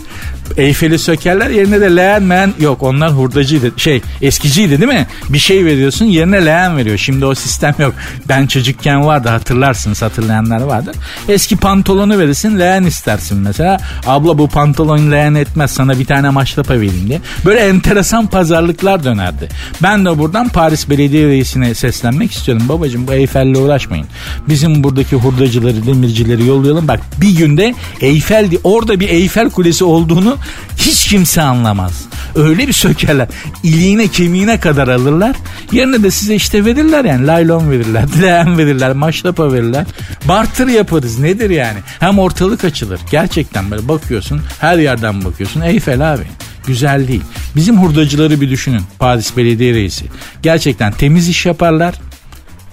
Eyfel'i 0.56 0.98
sökerler 0.98 1.50
yerine 1.50 1.80
de 1.80 1.96
leğen 1.96 2.22
men 2.22 2.52
yok 2.60 2.82
onlar 2.82 3.12
hurdacıydı 3.12 3.72
şey 3.76 4.02
eskiciydi 4.22 4.80
değil 4.80 4.92
mi? 4.92 5.06
Bir 5.28 5.38
şey 5.38 5.64
veriyorsun 5.64 6.04
yerine 6.04 6.46
leğen 6.46 6.76
veriyor. 6.76 6.98
Şimdi 6.98 7.26
o 7.26 7.34
sistem 7.34 7.74
yok. 7.78 7.94
Ben 8.28 8.46
çocukken 8.46 9.06
vardı 9.06 9.28
hatırlarsınız 9.28 10.02
hatırlayanlar 10.02 10.60
vardır. 10.60 10.96
Eski 11.28 11.56
pantolonu 11.56 12.18
verirsin 12.18 12.58
leğen 12.58 12.84
istersin 12.84 13.38
mesela. 13.38 13.80
Abla 14.06 14.38
bu 14.38 14.48
pantolon 14.48 15.10
leğen 15.10 15.34
etmez 15.34 15.70
sana 15.70 15.98
bir 15.98 16.04
tane 16.04 16.30
maşrapa 16.30 16.74
vereyim 16.74 17.08
diye. 17.08 17.20
Böyle 17.44 17.60
enteresan 17.60 18.26
pazarlıklar 18.26 19.04
dönerdi. 19.04 19.48
Ben 19.82 20.04
de 20.04 20.18
buradan 20.18 20.48
Paris 20.48 20.90
Belediye 20.90 21.26
Reisi'ne 21.26 21.74
seslenmek 21.74 22.32
istiyorum. 22.32 22.68
Babacım 22.68 23.06
bu 23.06 23.12
Eyfel'le 23.12 23.56
uğraşmayın. 23.56 24.06
Bizim 24.48 24.84
buradaki 24.84 25.16
hurdacıları 25.16 25.86
demircileri 25.86 26.46
yollayalım. 26.46 26.88
Bak 26.88 27.00
bir 27.20 27.36
günde 27.36 27.74
Eyfel 28.00 28.50
orada 28.64 29.00
bir 29.00 29.08
Eyfel 29.08 29.50
Kulesi 29.50 29.84
olduğunu 29.84 30.36
hiç 30.76 31.08
kimse 31.08 31.42
anlamaz. 31.42 32.04
Öyle 32.34 32.68
bir 32.68 32.72
sökerler. 32.72 33.28
İliğine 33.62 34.08
kemiğine 34.08 34.60
kadar 34.60 34.88
alırlar. 34.88 35.36
Yerine 35.72 36.02
de 36.02 36.10
size 36.10 36.34
işte 36.34 36.64
verirler 36.64 37.04
yani. 37.04 37.26
Laylon 37.26 37.70
verirler, 37.70 38.04
leğen 38.22 38.58
verirler, 38.58 38.92
maşrapa 38.92 39.52
verirler. 39.52 39.86
Bartır 40.24 40.68
yaparız 40.68 41.18
nedir 41.18 41.50
yani? 41.50 41.78
Hem 42.00 42.18
ortalık 42.18 42.64
açılır. 42.64 43.00
Gerçekten 43.10 43.70
böyle 43.70 43.88
bakıyorsun 43.88 44.40
her 44.60 44.78
yerden 44.78 45.24
bakıyorsun. 45.24 45.60
Eyfel 45.60 46.14
abi. 46.14 46.24
Güzel 46.66 47.08
değil. 47.08 47.22
Bizim 47.56 47.78
hurdacıları 47.78 48.40
bir 48.40 48.50
düşünün. 48.50 48.82
Paris 48.98 49.36
Belediye 49.36 49.74
Reisi. 49.74 50.04
Gerçekten 50.42 50.92
temiz 50.92 51.28
iş 51.28 51.46
yaparlar. 51.46 51.94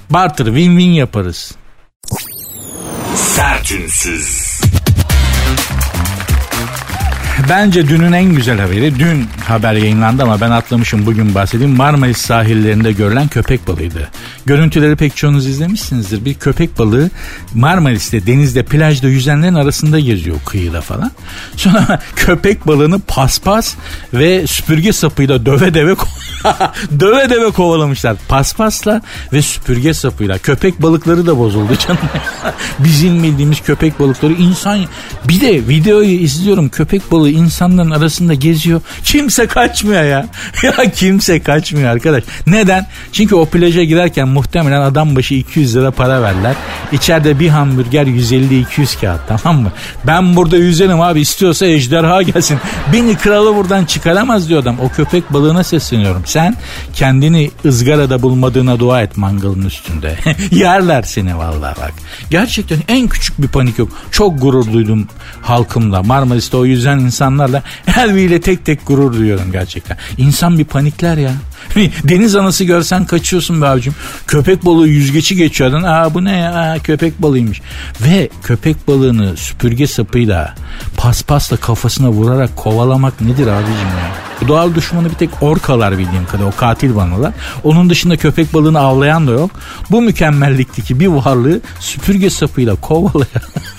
Bartır 0.10 0.46
win-win 0.48 0.94
yaparız. 0.94 1.56
Sertünsüz. 3.16 4.49
Bence 7.50 7.88
dünün 7.88 8.12
en 8.12 8.36
güzel 8.36 8.60
haberi 8.60 9.00
dün 9.00 9.28
haber 9.48 9.74
yayınlandı 9.74 10.24
ama 10.24 10.42
ben 10.42 10.52
atlamışım 10.52 11.06
bugün 11.06 11.36
bahsedeyim. 11.36 11.76
Marmaris 11.76 12.18
sahillerinde 12.18 12.92
görülen 12.92 13.28
köpek 13.28 13.68
balığıydı. 13.68 14.10
Görüntüleri 14.46 14.96
pek 14.96 15.16
çoğunuz 15.16 15.48
izlemişsinizdir. 15.48 16.26
Bir 16.26 16.34
köpek 16.34 16.80
balığı 16.80 17.10
Marmaris'te 17.54 18.28
denizde 18.28 18.64
plajda 18.64 19.08
yüzenlerin 19.08 19.56
arasında 19.56 20.00
geziyor 20.00 20.38
kıyıda 20.46 20.82
falan. 20.82 21.12
Sonra 21.56 22.00
köpek 22.16 22.68
balığını 22.68 23.00
paspas 23.00 23.76
ve 24.14 24.48
süpürge 24.48 24.94
sapıyla 24.94 25.46
döve 25.46 25.74
döve 25.74 25.96
döve 27.00 27.30
döve 27.30 27.52
kovalamışlar. 27.52 28.16
Paspasla 28.28 29.02
ve 29.34 29.42
süpürge 29.42 29.94
sapıyla. 29.94 30.38
Köpek 30.38 30.82
balıkları 30.82 31.28
da 31.28 31.38
bozuldu 31.38 31.74
canım. 31.88 32.02
Bizim 32.80 33.24
bildiğimiz 33.24 33.62
köpek 33.62 34.00
balıkları 34.00 34.34
insan 34.34 34.80
bir 35.28 35.42
de 35.42 35.68
videoyu 35.68 36.10
izliyorum 36.10 36.70
köpek 36.70 37.12
balığı 37.12 37.29
insanların 37.32 37.92
arasında 37.92 38.34
geziyor. 38.34 38.82
Kimse 39.04 39.48
kaçmıyor 39.48 40.04
ya. 40.04 40.26
Ya 40.64 40.92
kimse 40.92 41.40
kaçmıyor 41.40 41.90
arkadaş. 41.90 42.24
Neden? 42.48 42.88
Çünkü 43.12 43.36
o 43.36 43.46
plaja 43.46 43.84
girerken 43.84 44.28
muhtemelen 44.28 44.82
adam 44.82 45.16
başı 45.16 45.34
200 45.34 45.76
lira 45.76 45.92
para 45.92 46.22
verler. 46.22 46.56
İçeride 46.92 47.40
bir 47.40 47.50
hamburger 47.50 48.06
150-200 48.06 49.02
kağıt 49.02 49.22
tamam 49.28 49.62
mı? 49.62 49.72
Ben 50.08 50.36
burada 50.36 50.58
yüzerim 50.58 51.02
abi 51.02 51.22
istiyorsa 51.22 51.66
ejderha 51.66 52.22
gelsin. 52.22 52.60
Beni 52.94 53.16
kralı 53.16 53.56
buradan 53.56 53.86
çıkaramaz 53.86 54.50
diyor 54.50 54.62
adam. 54.62 54.80
O 54.80 54.90
köpek 54.90 55.34
balığına 55.34 55.64
sesleniyorum. 55.64 56.22
Sen 56.26 56.56
kendini 56.94 57.52
ızgarada 57.66 58.22
bulmadığına 58.22 58.80
dua 58.80 59.02
et 59.02 59.18
mangalın 59.18 59.66
üstünde. 59.66 60.18
Yerler 60.52 61.04
seni 61.04 61.38
vallahi 61.38 61.80
bak. 61.80 61.94
Gerçekten 62.30 62.80
en 62.88 63.08
küçük 63.08 63.42
bir 63.42 63.48
panik 63.48 63.80
yok. 63.80 63.90
Çok 64.12 64.42
gurur 64.42 64.74
duydum 64.74 65.08
halkımla. 65.42 66.04
Marmaris'te 66.04 66.58
o 66.58 66.66
yüzden 66.66 67.09
insanlarla 67.10 67.64
her 67.86 68.16
biriyle 68.16 68.42
tek 68.42 68.66
tek 68.66 68.88
gurur 68.88 69.14
duyuyorum 69.14 69.52
gerçekten. 69.52 69.98
İnsan 70.18 70.60
bir 70.60 70.66
panikler 70.66 71.18
ya. 71.18 71.32
Deniz 72.04 72.36
anası 72.36 72.64
görsen 72.64 73.06
kaçıyorsun 73.06 73.62
be 73.62 73.66
abicim. 73.66 73.96
Köpek 74.28 74.66
balığı 74.66 74.88
yüzgeci 74.88 75.36
geçiyordun. 75.36 75.84
Aa 75.84 76.14
bu 76.14 76.26
ne 76.26 76.38
ya 76.38 76.54
Aa, 76.54 76.80
köpek 76.80 77.22
balığıymış. 77.22 77.62
Ve 78.02 78.30
köpek 78.44 78.88
balığını 78.88 79.38
süpürge 79.38 79.88
sapıyla 79.88 80.56
paspasla 80.98 81.58
kafasına 81.58 82.10
vurarak 82.10 82.56
kovalamak 82.56 83.22
nedir 83.22 83.48
abicim 83.48 83.74
ya? 83.74 84.48
Doğal 84.48 84.76
düşmanı 84.76 85.10
bir 85.10 85.16
tek 85.16 85.30
orkalar 85.44 85.98
bildiğim 85.98 86.26
kadar 86.26 86.44
o 86.44 86.52
katil 86.58 86.96
banalar. 86.96 87.34
Onun 87.64 87.90
dışında 87.90 88.18
köpek 88.18 88.54
balığını 88.54 88.80
avlayan 88.80 89.28
da 89.28 89.32
yok. 89.32 89.52
Bu 89.92 90.02
mükemmellikteki 90.02 91.00
bir 91.00 91.08
varlığı 91.08 91.62
süpürge 91.80 92.30
sapıyla 92.30 92.76
kovalayan 92.76 93.44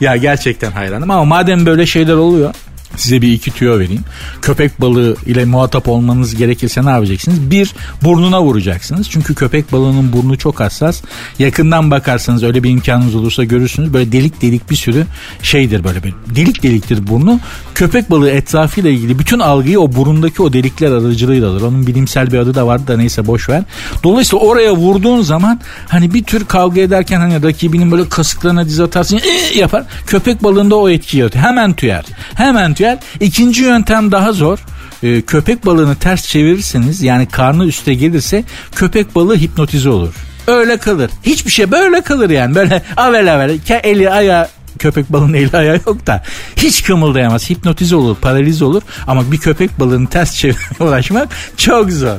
ya 0.00 0.16
gerçekten 0.16 0.70
hayranım 0.70 1.10
ama 1.10 1.24
madem 1.24 1.66
böyle 1.66 1.86
şeyler 1.86 2.14
oluyor 2.14 2.54
Size 2.96 3.22
bir 3.22 3.32
iki 3.32 3.50
tüyo 3.50 3.78
vereyim. 3.78 4.02
Köpek 4.42 4.80
balığı 4.80 5.16
ile 5.26 5.44
muhatap 5.44 5.88
olmanız 5.88 6.34
gerekirse 6.34 6.84
ne 6.84 6.90
yapacaksınız? 6.90 7.50
Bir, 7.50 7.74
burnuna 8.02 8.42
vuracaksınız. 8.42 9.10
Çünkü 9.10 9.34
köpek 9.34 9.72
balığının 9.72 10.12
burnu 10.12 10.38
çok 10.38 10.60
hassas. 10.60 11.02
Yakından 11.38 11.90
bakarsanız 11.90 12.42
öyle 12.42 12.62
bir 12.62 12.70
imkanınız 12.70 13.14
olursa 13.14 13.44
görürsünüz. 13.44 13.92
Böyle 13.92 14.12
delik 14.12 14.42
delik 14.42 14.70
bir 14.70 14.76
sürü 14.76 15.06
şeydir 15.42 15.84
böyle. 15.84 16.02
bir 16.02 16.14
delik 16.36 16.62
deliktir 16.62 17.06
burnu. 17.06 17.40
Köpek 17.74 18.10
balığı 18.10 18.30
etrafıyla 18.30 18.90
ilgili 18.90 19.18
bütün 19.18 19.38
algıyı 19.38 19.80
o 19.80 19.92
burundaki 19.92 20.42
o 20.42 20.52
delikler 20.52 20.90
aracılığıyla 20.90 21.50
alır. 21.50 21.62
Onun 21.62 21.86
bilimsel 21.86 22.32
bir 22.32 22.38
adı 22.38 22.54
da 22.54 22.66
vardı 22.66 22.86
da 22.86 22.96
neyse 22.96 23.26
boş 23.26 23.48
ver. 23.48 23.62
Dolayısıyla 24.04 24.44
oraya 24.44 24.76
vurduğun 24.76 25.22
zaman 25.22 25.60
hani 25.88 26.14
bir 26.14 26.24
tür 26.24 26.44
kavga 26.44 26.80
ederken 26.80 27.20
hani 27.20 27.42
rakibinin 27.42 27.90
böyle 27.90 28.08
kasıklarına 28.08 28.64
diz 28.64 28.80
atarsın 28.80 29.20
ee, 29.24 29.58
yapar. 29.58 29.84
Köpek 30.06 30.42
balığında 30.42 30.76
o 30.76 30.88
etki 30.88 31.18
yaratıyor. 31.18 31.44
Hemen 31.44 31.72
tüyer. 31.72 32.04
Hemen 32.34 32.74
tüyer 32.74 32.83
ritüel. 32.84 32.98
İkinci 33.20 33.62
yöntem 33.62 34.12
daha 34.12 34.32
zor. 34.32 34.58
Ee, 35.02 35.22
köpek 35.22 35.66
balığını 35.66 35.96
ters 35.96 36.26
çevirirseniz 36.26 37.02
yani 37.02 37.26
karnı 37.26 37.66
üste 37.66 37.94
gelirse 37.94 38.44
köpek 38.74 39.14
balığı 39.14 39.36
hipnotize 39.36 39.88
olur. 39.88 40.14
Öyle 40.46 40.76
kalır. 40.76 41.10
Hiçbir 41.22 41.50
şey 41.50 41.70
böyle 41.70 42.00
kalır 42.00 42.30
yani. 42.30 42.54
Böyle 42.54 42.82
avel 42.96 43.34
avel 43.34 43.58
eli 43.82 44.10
ayağı 44.10 44.48
köpek 44.78 45.12
balığının 45.12 45.34
eli 45.34 45.56
ayağı 45.56 45.80
yok 45.86 46.06
da 46.06 46.22
hiç 46.56 46.84
kımıldayamaz. 46.84 47.50
Hipnotize 47.50 47.96
olur, 47.96 48.16
paraliz 48.16 48.62
olur 48.62 48.82
ama 49.06 49.32
bir 49.32 49.38
köpek 49.38 49.80
balığını 49.80 50.08
ters 50.08 50.34
çevirmeye 50.34 50.68
ulaşmak 50.80 51.28
çok 51.56 51.90
zor. 51.90 52.16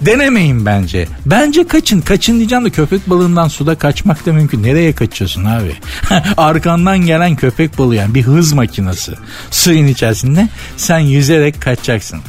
Denemeyin 0.00 0.66
bence. 0.66 1.08
Bence 1.26 1.66
kaçın. 1.66 2.00
Kaçın 2.00 2.38
diyeceğim 2.38 2.64
de 2.64 2.70
köpek 2.70 3.10
balığından 3.10 3.48
suda 3.48 3.74
kaçmak 3.74 4.26
da 4.26 4.32
mümkün. 4.32 4.62
Nereye 4.62 4.92
kaçıyorsun 4.92 5.44
abi? 5.44 5.76
Arkandan 6.36 6.98
gelen 6.98 7.36
köpek 7.36 7.78
balığı 7.78 7.94
yani 7.94 8.14
bir 8.14 8.22
hız 8.22 8.52
makinesi. 8.52 9.12
Suyun 9.50 9.86
içerisinde 9.86 10.48
sen 10.76 10.98
yüzerek 10.98 11.60
kaçacaksın. 11.60 12.20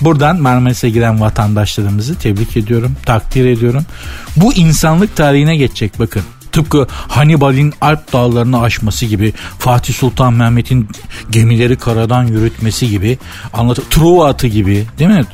Buradan 0.00 0.40
Marmaris'e 0.40 0.90
giren 0.90 1.20
vatandaşlarımızı 1.20 2.14
tebrik 2.14 2.56
ediyorum, 2.56 2.96
takdir 3.06 3.46
ediyorum. 3.46 3.84
Bu 4.36 4.54
insanlık 4.54 5.16
tarihine 5.16 5.56
geçecek 5.56 5.98
bakın. 5.98 6.22
Tıpkı 6.56 6.86
Hannibal'in 6.90 7.74
Alp 7.80 8.12
dağlarını 8.12 8.60
aşması 8.60 9.06
gibi, 9.06 9.32
Fatih 9.58 9.94
Sultan 9.94 10.32
Mehmet'in 10.32 10.88
gemileri 11.30 11.76
karadan 11.76 12.26
yürütmesi 12.26 12.90
gibi, 12.90 13.18
anlat 13.52 13.78
Truva 13.90 14.28
atı 14.28 14.46
gibi 14.46 14.86
değil 14.98 15.10
mi? 15.10 15.24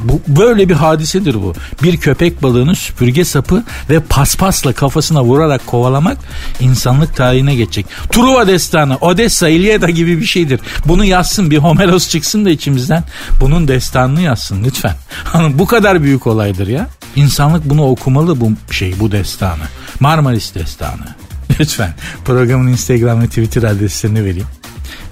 Bu, 0.00 0.20
böyle 0.28 0.68
bir 0.68 0.74
hadisedir 0.74 1.34
bu. 1.34 1.54
Bir 1.82 1.96
köpek 1.96 2.42
balığını 2.42 2.74
süpürge 2.74 3.24
sapı 3.24 3.64
ve 3.90 4.00
paspasla 4.00 4.72
kafasına 4.72 5.24
vurarak 5.24 5.66
kovalamak 5.66 6.18
insanlık 6.60 7.16
tarihine 7.16 7.54
geçecek. 7.54 7.86
Truva 8.10 8.46
destanı, 8.46 8.96
Odessa, 8.96 9.48
İlyada 9.48 9.90
gibi 9.90 10.20
bir 10.20 10.26
şeydir. 10.26 10.60
Bunu 10.86 11.04
yazsın 11.04 11.50
bir 11.50 11.58
Homeros 11.58 12.08
çıksın 12.08 12.44
da 12.44 12.50
içimizden. 12.50 13.04
Bunun 13.40 13.68
destanını 13.68 14.20
yazsın 14.20 14.64
lütfen. 14.64 14.94
Bu 15.50 15.66
kadar 15.66 16.02
büyük 16.02 16.26
olaydır 16.26 16.66
ya. 16.66 16.88
İnsanlık 17.16 17.70
bunu 17.70 17.86
okumalı 17.86 18.40
bu 18.40 18.52
şey, 18.72 19.00
bu 19.00 19.12
destanı. 19.12 19.64
Marmaris 20.00 20.54
destanı. 20.54 21.14
Lütfen 21.60 21.94
programın 22.24 22.68
Instagram 22.68 23.22
ve 23.22 23.26
Twitter 23.26 23.62
adreslerini 23.62 24.24
vereyim. 24.24 24.46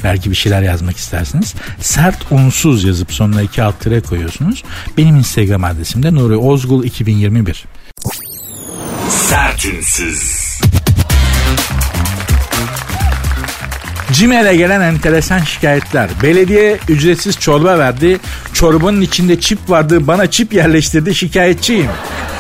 Belki 0.04 0.30
bir 0.30 0.36
şeyler 0.36 0.62
yazmak 0.62 0.96
istersiniz. 0.96 1.54
Sert 1.80 2.32
unsuz 2.32 2.84
yazıp 2.84 3.12
sonuna 3.12 3.42
iki 3.42 3.62
alt 3.62 3.80
tire 3.80 4.00
koyuyorsunuz. 4.00 4.64
Benim 4.98 5.16
Instagram 5.16 5.64
adresim 5.64 6.02
de 6.02 6.14
Nuri 6.14 6.36
Ozgul 6.36 6.84
2021. 6.84 7.64
Sertünsüz. 9.08 10.42
CİMER'e 14.12 14.56
gelen 14.56 14.80
enteresan 14.80 15.38
şikayetler. 15.38 16.10
Belediye 16.22 16.78
ücretsiz 16.88 17.38
çorba 17.38 17.78
verdi. 17.78 18.20
Çorbanın 18.52 19.00
içinde 19.00 19.40
çip 19.40 19.70
vardı. 19.70 20.06
Bana 20.06 20.30
çip 20.30 20.52
yerleştirdi. 20.52 21.14
Şikayetçiyim. 21.14 21.90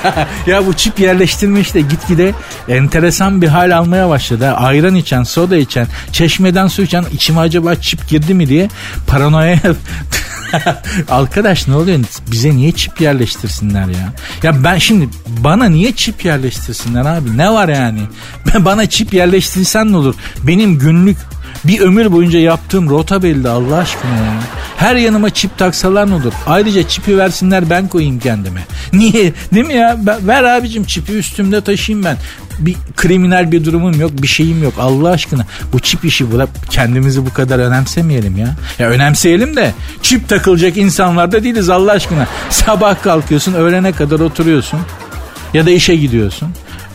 ya 0.46 0.66
bu 0.66 0.74
çip 0.74 1.00
yerleştirme 1.00 1.60
işte 1.60 1.80
gitgide 1.80 2.32
enteresan 2.68 3.42
bir 3.42 3.48
hal 3.48 3.76
almaya 3.76 4.08
başladı. 4.08 4.50
Ayran 4.50 4.94
içen, 4.94 5.22
soda 5.22 5.56
içen, 5.56 5.86
çeşmeden 6.12 6.66
su 6.66 6.82
içen 6.82 7.04
içime 7.12 7.40
acaba 7.40 7.74
çip 7.74 8.08
girdi 8.08 8.34
mi 8.34 8.48
diye 8.48 8.68
paranoya 9.06 9.58
Arkadaş 11.08 11.68
ne 11.68 11.76
oluyor? 11.76 11.98
Bize 12.30 12.56
niye 12.56 12.72
çip 12.72 13.00
yerleştirsinler 13.00 13.86
ya? 13.86 14.12
Ya 14.42 14.64
ben 14.64 14.78
şimdi 14.78 15.08
bana 15.26 15.64
niye 15.64 15.92
çip 15.92 16.24
yerleştirsinler 16.24 17.04
abi? 17.04 17.38
Ne 17.38 17.50
var 17.50 17.68
yani? 17.68 18.00
Ben 18.46 18.64
bana 18.64 18.88
çip 18.88 19.14
yerleştirsen 19.14 19.92
ne 19.92 19.96
olur? 19.96 20.14
Benim 20.42 20.78
günlük 20.78 21.16
bir 21.64 21.80
ömür 21.80 22.12
boyunca 22.12 22.38
yaptığım 22.38 22.90
rota 22.90 23.22
belli 23.22 23.48
Allah 23.48 23.76
aşkına 23.76 24.10
ya. 24.10 24.32
Her 24.76 24.96
yanıma 24.96 25.30
çip 25.30 25.58
taksalar 25.58 26.10
ne 26.10 26.14
olur? 26.14 26.32
Ayrıca 26.46 26.88
çipi 26.88 27.18
versinler 27.18 27.70
ben 27.70 27.88
koyayım 27.88 28.18
kendime. 28.18 28.60
Niye? 28.92 29.32
Değil 29.54 29.66
mi 29.66 29.74
ya? 29.74 29.98
Ver 30.22 30.44
abicim 30.44 30.84
çipi 30.84 31.12
üstümde 31.12 31.60
taşıyayım 31.60 32.04
ben. 32.04 32.16
Bir 32.58 32.76
kriminal 32.96 33.52
bir 33.52 33.64
durumum 33.64 34.00
yok, 34.00 34.10
bir 34.22 34.26
şeyim 34.26 34.62
yok. 34.62 34.74
Allah 34.78 35.10
aşkına 35.10 35.46
bu 35.72 35.80
çip 35.80 36.04
işi 36.04 36.32
bırak 36.32 36.48
kendimizi 36.70 37.26
bu 37.26 37.32
kadar 37.32 37.58
önemsemeyelim 37.58 38.36
ya. 38.36 38.56
Ya 38.78 38.88
önemseyelim 38.88 39.56
de 39.56 39.72
çip 40.02 40.28
takılacak 40.28 40.76
insanlar 40.76 41.32
da 41.32 41.44
değiliz 41.44 41.68
Allah 41.68 41.92
aşkına. 41.92 42.26
Sabah 42.50 43.02
kalkıyorsun, 43.02 43.52
öğlene 43.54 43.92
kadar 43.92 44.20
oturuyorsun 44.20 44.80
ya 45.54 45.66
da 45.66 45.70
işe 45.70 45.96
gidiyorsun. 45.96 46.48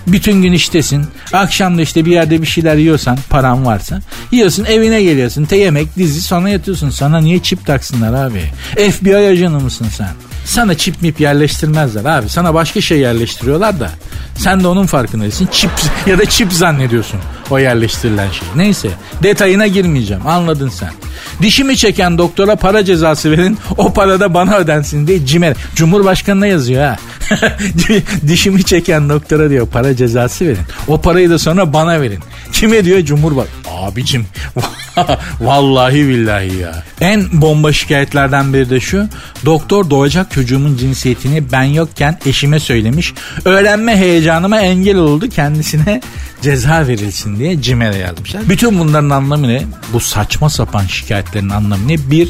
Bütün 0.08 0.42
gün 0.42 0.52
iştesin. 0.54 1.06
Akşam 1.34 1.78
da 1.78 1.82
işte 1.82 2.06
bir 2.06 2.12
yerde 2.12 2.42
bir 2.42 2.48
şeyler 2.48 2.76
yiyorsan 2.76 3.18
paran 3.30 3.66
varsa 3.66 4.02
yiyorsun 4.32 4.66
evine 4.66 5.04
geliyorsun. 5.04 5.46
Te 5.46 5.58
yemek 5.58 5.96
dizi 5.96 6.22
sonra 6.22 6.50
yatıyorsun. 6.50 6.90
Sana 6.90 7.20
niye 7.22 7.40
çip 7.40 7.66
taksınlar 7.66 8.26
abi? 8.26 8.44
FBI 8.92 9.16
ajanı 9.18 9.60
mısın 9.60 9.88
sen? 9.98 10.26
Sana 10.48 10.77
çip 10.77 11.01
mip 11.01 11.20
yerleştirmezler 11.20 12.06
abi. 12.06 12.30
Sana 12.30 12.54
başka 12.54 12.82
şey 12.82 13.00
yerleştiriyorlar 13.00 13.80
da. 13.80 13.89
Sen 14.36 14.63
de 14.63 14.68
onun 14.68 14.86
farkındaysın. 14.86 15.48
Çip 15.51 15.72
ya 16.08 16.18
da 16.18 16.25
çip 16.25 16.54
zannediyorsun 16.54 17.20
o 17.50 17.60
yerleştirilen 17.60 18.32
şey. 18.32 18.48
Neyse 18.56 18.89
detayına 19.24 19.68
girmeyeceğim 19.68 20.27
anladın 20.27 20.70
sen. 20.70 20.89
Dişimi 21.42 21.77
çeken 21.77 22.18
doktora 22.18 22.56
para 22.56 22.86
cezası 22.86 23.32
verin 23.32 23.58
o 23.77 23.94
para 23.94 24.20
da 24.20 24.34
bana 24.34 24.58
ödensin 24.58 25.08
diye 25.08 25.25
cimer. 25.25 25.56
Cumhurbaşkanına 25.75 26.48
yazıyor 26.48 26.84
ha. 26.84 26.98
Dişimi 28.27 28.63
çeken 28.63 29.10
doktora 29.10 29.50
diyor 29.50 29.68
para 29.68 29.96
cezası 29.96 30.46
verin. 30.46 30.58
O 30.88 31.01
parayı 31.01 31.30
da 31.30 31.39
sonra 31.39 31.74
bana 31.74 32.01
verin. 32.01 32.20
Kime 32.51 32.86
diyor 32.86 33.01
Cumhurbaşkanı? 33.01 33.67
Abicim 33.77 34.25
vallahi 35.41 36.07
billahi 36.07 36.57
ya. 36.57 36.84
En 37.01 37.41
bomba 37.41 37.74
şikayetlerden 37.74 38.53
biri 38.53 38.69
de 38.69 38.79
şu. 38.79 39.07
Doktor 39.46 39.89
doğacak 39.89 40.31
çocuğumun 40.31 40.77
cinsiyetini 40.77 41.51
ben 41.51 41.63
yokken 41.63 42.19
eşime 42.25 42.60
söylemiş. 42.60 43.13
Öğrenme 43.46 43.98
heyecanıma 43.98 44.60
engel 44.60 44.98
oldu 44.98 45.29
kendisine 45.29 46.01
ceza 46.41 46.88
verilsin 46.88 47.39
diye 47.39 47.62
CİMER'e 47.62 47.98
yazmışlar. 47.98 48.50
Bütün 48.50 48.79
bunların 48.79 49.10
anlamı 49.10 49.48
ne? 49.48 49.63
Bu 49.93 50.00
saçma 50.00 50.50
sapan 50.50 50.86
şikayetlerin 50.86 51.50
anlamı 51.50 51.88
ne? 51.88 52.12
Bir, 52.12 52.29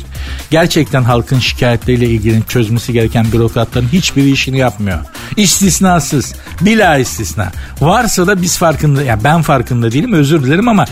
gerçekten 0.52 1.04
halkın 1.04 1.40
şikayetleriyle 1.40 2.06
ilgili 2.06 2.44
çözmesi 2.48 2.94
gereken 2.94 3.32
bürokratların 3.32 3.88
hiçbiri 3.88 4.32
işini 4.32 4.58
yapmıyor. 4.58 5.00
İstisnasız. 5.38 6.36
Bila 6.62 6.98
istisna. 6.98 7.52
Varsa 7.82 8.28
da 8.28 8.42
biz 8.42 8.58
farkında, 8.58 9.04
ya 9.04 9.24
ben 9.24 9.42
farkında 9.42 9.92
değilim 9.92 10.14
özür 10.14 10.44
dilerim 10.44 10.68
ama 10.68 10.86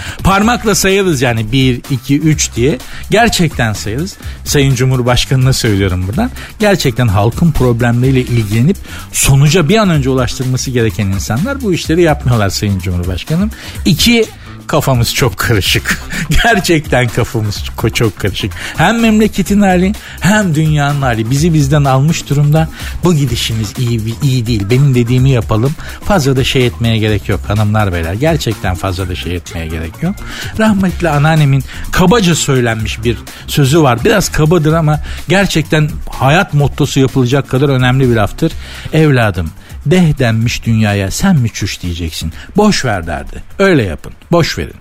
parmakla 0.46 0.75
sayarız 0.75 1.22
yani 1.22 1.52
1, 1.52 1.82
2, 1.92 2.20
3 2.20 2.56
diye. 2.56 2.78
Gerçekten 3.10 3.74
sayarız. 3.74 4.16
Sayın 4.44 4.75
Cumhurbaşkanı'na 4.75 5.54
söylüyorum 5.54 6.08
buradan. 6.08 6.32
Gerçekten 6.60 7.08
halkın 7.08 7.52
problemleriyle 7.52 8.22
ilgilenip 8.22 8.78
sonuca 9.12 9.70
bir 9.70 9.78
an 9.78 9.90
önce 9.90 10.10
ulaştırması 10.10 10.72
gereken 10.72 11.06
insanlar 11.06 11.62
bu 11.62 11.74
işleri 11.74 12.02
yapmıyorlar 12.02 12.50
Sayın 12.50 12.80
Cumhurbaşkanım. 12.80 13.52
İki, 13.86 14.25
kafamız 14.67 15.13
çok 15.13 15.38
karışık. 15.38 16.01
Gerçekten 16.43 17.07
kafamız 17.07 17.63
çok 17.93 18.19
karışık. 18.19 18.53
Hem 18.77 19.00
memleketin 19.01 19.62
hali 19.62 19.93
hem 20.19 20.55
dünyanın 20.55 21.01
hali 21.01 21.29
bizi 21.31 21.53
bizden 21.53 21.84
almış 21.84 22.29
durumda. 22.29 22.69
Bu 23.03 23.13
gidişimiz 23.13 23.74
iyi 23.79 24.15
iyi 24.24 24.45
değil. 24.45 24.63
Benim 24.69 24.95
dediğimi 24.95 25.29
yapalım. 25.29 25.75
Fazla 26.05 26.36
da 26.36 26.43
şey 26.43 26.65
etmeye 26.65 26.98
gerek 26.98 27.29
yok 27.29 27.39
hanımlar 27.48 27.93
beyler. 27.93 28.13
Gerçekten 28.13 28.75
fazla 28.75 29.10
da 29.10 29.15
şey 29.15 29.36
etmeye 29.36 29.67
gerek 29.67 30.03
yok. 30.03 30.15
Rahmetli 30.60 31.10
anneannemin 31.10 31.63
kabaca 31.91 32.36
söylenmiş 32.36 33.03
bir 33.03 33.17
sözü 33.48 33.81
var. 33.81 34.00
Biraz 34.05 34.29
kabadır 34.29 34.74
ama 34.74 35.00
gerçekten 35.29 35.89
hayat 36.10 36.53
mottosu 36.53 37.00
yapılacak 37.00 37.50
kadar 37.50 37.69
önemli 37.69 38.10
bir 38.10 38.15
laftır. 38.15 38.51
Evladım 38.93 39.50
deh 39.86 40.20
denmiş 40.20 40.65
dünyaya 40.65 41.12
sen 41.12 41.36
mi 41.36 41.50
çüş 41.50 41.82
diyeceksin. 41.82 42.34
Boş 42.58 42.86
ver 42.86 43.07
derdi. 43.07 43.44
Öyle 43.59 43.83
yapın. 43.83 44.14
Boş 44.31 44.57
verin. 44.57 44.75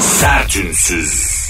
Sertünsüz. 0.00 1.46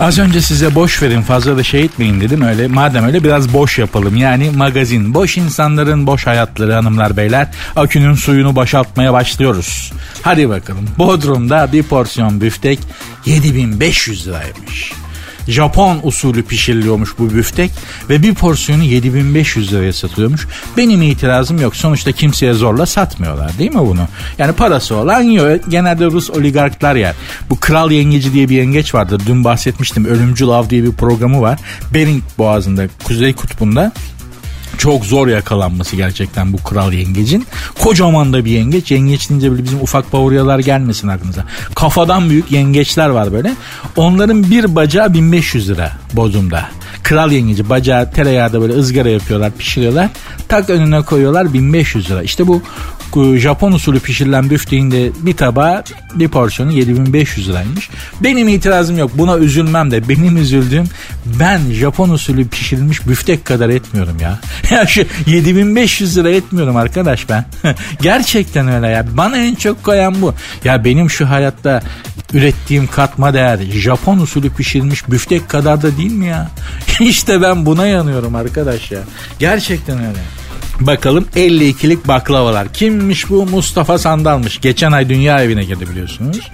Az 0.00 0.18
önce 0.18 0.40
size 0.40 0.74
boş 0.74 1.02
verin 1.02 1.22
fazla 1.22 1.56
da 1.56 1.62
şey 1.62 1.84
etmeyin 1.84 2.20
dedim 2.20 2.42
öyle. 2.42 2.68
Madem 2.68 3.04
öyle 3.04 3.24
biraz 3.24 3.52
boş 3.52 3.78
yapalım. 3.78 4.16
Yani 4.16 4.50
magazin. 4.50 5.14
Boş 5.14 5.36
insanların 5.36 6.06
boş 6.06 6.26
hayatları 6.26 6.72
hanımlar 6.72 7.16
beyler. 7.16 7.48
Akünün 7.76 8.14
suyunu 8.14 8.56
boşaltmaya 8.56 9.12
başlıyoruz. 9.12 9.92
Hadi 10.22 10.48
bakalım. 10.48 10.84
Bodrum'da 10.98 11.72
bir 11.72 11.82
porsiyon 11.82 12.40
büftek 12.40 12.78
7500 13.26 14.28
liraymış. 14.28 14.92
Japon 15.48 16.00
usulü 16.02 16.42
pişiriliyormuş 16.42 17.18
bu 17.18 17.30
büftek 17.30 17.70
ve 18.10 18.22
bir 18.22 18.34
porsiyonu 18.34 18.82
7500 18.82 19.72
liraya 19.72 19.92
satılıyormuş. 19.92 20.46
Benim 20.76 21.02
itirazım 21.02 21.60
yok. 21.60 21.76
Sonuçta 21.76 22.12
kimseye 22.12 22.52
zorla 22.52 22.86
satmıyorlar 22.86 23.58
değil 23.58 23.74
mi 23.74 23.80
bunu? 23.80 24.08
Yani 24.38 24.52
parası 24.52 24.96
olan 24.96 25.22
yiyor. 25.22 25.60
Genelde 25.68 26.06
Rus 26.06 26.30
oligarklar 26.30 26.94
yer. 26.94 27.14
Bu 27.50 27.60
Kral 27.60 27.90
Yengeci 27.90 28.32
diye 28.32 28.48
bir 28.48 28.56
yengeç 28.56 28.94
vardır. 28.94 29.22
Dün 29.26 29.44
bahsetmiştim. 29.44 30.04
Ölümcül 30.04 30.48
Av 30.48 30.70
diye 30.70 30.84
bir 30.84 30.92
programı 30.92 31.40
var. 31.40 31.58
Bering 31.94 32.22
Boğazı'nda, 32.38 32.88
Kuzey 33.04 33.32
Kutbu'nda 33.32 33.92
çok 34.78 35.06
zor 35.06 35.28
yakalanması 35.28 35.96
gerçekten 35.96 36.52
bu 36.52 36.56
kral 36.56 36.92
yengecin. 36.92 37.46
Kocaman 37.82 38.32
da 38.32 38.44
bir 38.44 38.50
yengeç. 38.50 38.90
Yengeç 38.90 39.30
deyince 39.30 39.50
böyle 39.50 39.64
bizim 39.64 39.80
ufak 39.80 40.12
bavuryalar 40.12 40.58
gelmesin 40.58 41.08
aklınıza. 41.08 41.44
Kafadan 41.74 42.30
büyük 42.30 42.52
yengeçler 42.52 43.08
var 43.08 43.32
böyle. 43.32 43.54
Onların 43.96 44.50
bir 44.50 44.76
bacağı 44.76 45.14
1500 45.14 45.68
lira 45.68 45.92
Bodrum'da. 46.12 46.64
Kral 47.02 47.32
yengeci 47.32 47.70
bacağı 47.70 48.10
tereyağda 48.10 48.60
böyle 48.60 48.72
ızgara 48.72 49.08
yapıyorlar 49.08 49.52
pişiriyorlar. 49.52 50.08
Tak 50.48 50.70
önüne 50.70 51.02
koyuyorlar 51.02 51.52
1500 51.52 52.10
lira. 52.10 52.22
İşte 52.22 52.46
bu 52.46 52.62
Japon 53.36 53.72
usulü 53.72 54.00
pişirilen 54.00 54.50
büfteğin 54.50 54.90
de 54.90 55.10
bir 55.20 55.36
tabağı 55.36 55.84
bir 56.14 56.28
porsiyonu 56.28 56.72
7500 56.72 57.48
liraymış. 57.48 57.90
Benim 58.20 58.48
itirazım 58.48 58.98
yok 58.98 59.10
buna 59.14 59.38
üzülmem 59.38 59.90
de 59.90 60.08
benim 60.08 60.36
üzüldüğüm 60.36 60.84
ben 61.26 61.60
Japon 61.72 62.10
usulü 62.10 62.48
pişirilmiş 62.48 63.06
büftek 63.06 63.44
kadar 63.44 63.68
etmiyorum 63.68 64.16
ya. 64.20 64.38
Ya 64.70 64.86
şu 64.86 65.04
7500 65.26 66.16
lira 66.16 66.30
etmiyorum 66.30 66.76
arkadaş 66.76 67.28
ben. 67.28 67.44
Gerçekten 68.02 68.68
öyle 68.68 68.88
ya. 68.88 69.06
Bana 69.16 69.36
en 69.36 69.54
çok 69.54 69.84
koyan 69.84 70.22
bu. 70.22 70.34
Ya 70.64 70.84
benim 70.84 71.10
şu 71.10 71.30
hayatta 71.30 71.82
ürettiğim 72.32 72.86
katma 72.86 73.34
değer 73.34 73.58
Japon 73.58 74.18
usulü 74.18 74.50
pişirilmiş 74.50 75.10
büftek 75.10 75.48
kadar 75.48 75.82
da 75.82 75.96
değil 75.96 76.12
mi 76.12 76.26
ya? 76.26 76.50
İşte 77.00 77.42
ben 77.42 77.66
buna 77.66 77.86
yanıyorum 77.86 78.34
arkadaş 78.34 78.90
ya. 78.90 79.00
Gerçekten 79.38 79.98
öyle. 79.98 80.18
Bakalım 80.80 81.26
52'lik 81.36 82.08
baklavalar. 82.08 82.72
Kimmiş 82.72 83.30
bu? 83.30 83.46
Mustafa 83.46 83.98
Sandal'mış. 83.98 84.60
Geçen 84.60 84.92
ay 84.92 85.08
dünya 85.08 85.42
evine 85.42 85.64
girdi 85.64 85.90
biliyorsunuz. 85.90 86.50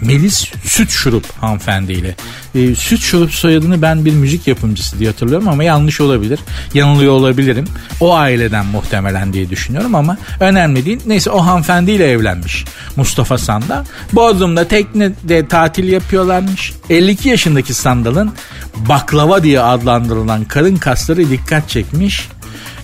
Melis 0.00 0.52
Süt 0.64 0.90
Şurup 0.90 1.24
hanımefendiyle. 1.40 2.14
E, 2.54 2.74
Süt 2.74 3.00
Şurup 3.00 3.32
soyadını 3.32 3.82
ben 3.82 4.04
bir 4.04 4.12
müzik 4.12 4.46
yapımcısı 4.46 4.98
diye 4.98 5.10
hatırlıyorum 5.10 5.48
ama 5.48 5.64
yanlış 5.64 6.00
olabilir. 6.00 6.40
Yanılıyor 6.74 7.12
olabilirim. 7.12 7.64
O 8.00 8.14
aileden 8.14 8.66
muhtemelen 8.66 9.32
diye 9.32 9.50
düşünüyorum 9.50 9.94
ama 9.94 10.18
önemli 10.40 10.84
değil. 10.86 11.00
Neyse 11.06 11.30
o 11.30 11.46
hanımefendiyle 11.46 12.10
evlenmiş 12.10 12.64
Mustafa 12.96 13.38
Sandal. 13.38 13.84
Bodrum'da 14.12 14.68
teknede 14.68 15.48
tatil 15.48 15.88
yapıyorlarmış. 15.88 16.72
52 16.90 17.28
yaşındaki 17.28 17.74
Sandal'ın 17.74 18.32
baklava 18.76 19.42
diye 19.42 19.60
adlandırılan 19.60 20.44
karın 20.44 20.76
kasları 20.76 21.30
dikkat 21.30 21.68
çekmiş 21.68 22.28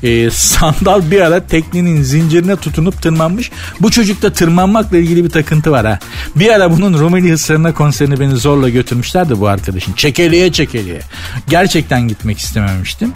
e, 0.03 0.31
sandal 0.31 1.11
bir 1.11 1.21
ara 1.21 1.47
teknenin 1.47 2.03
zincirine 2.03 2.57
tutunup 2.57 3.03
tırmanmış. 3.03 3.51
Bu 3.81 3.91
çocukta 3.91 4.33
tırmanmakla 4.33 4.97
ilgili 4.97 5.25
bir 5.25 5.31
takıntı 5.31 5.71
var 5.71 5.87
ha. 5.87 5.99
Bir 6.37 6.49
ara 6.49 6.77
bunun 6.77 6.99
Rumeli 6.99 7.33
Hisarı'na 7.33 7.75
konserine 7.75 8.21
beni 8.21 8.37
zorla 8.37 8.69
götürmüşlerdi 8.69 9.41
bu 9.41 9.49
arkadaşın. 9.49 9.93
Çekeliye 9.93 10.53
çekeliye. 10.53 11.01
Gerçekten 11.49 12.09
gitmek 12.09 12.39
istememiştim. 12.39 13.13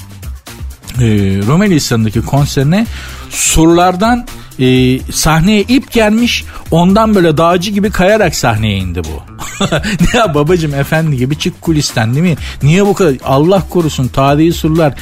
E, 1.01 1.07
Rumeli 1.47 1.75
Hisarı'ndaki 1.75 2.20
konserine 2.20 2.87
surlardan 3.31 4.27
e, 4.59 4.99
sahneye 5.12 5.62
ip 5.62 5.93
gelmiş 5.93 6.45
ondan 6.71 7.14
böyle 7.14 7.37
dağcı 7.37 7.71
gibi 7.71 7.90
kayarak 7.90 8.35
sahneye 8.35 8.79
indi 8.79 9.03
bu. 9.05 9.35
ya 10.17 10.35
babacım 10.35 10.75
efendi 10.75 11.17
gibi 11.17 11.38
çık 11.38 11.62
kulisten 11.62 12.14
değil 12.14 12.25
mi? 12.25 12.37
Niye 12.62 12.87
bu 12.87 12.95
kadar 12.95 13.14
Allah 13.25 13.62
korusun 13.71 14.09
tarihi 14.09 14.53
surlar 14.53 14.95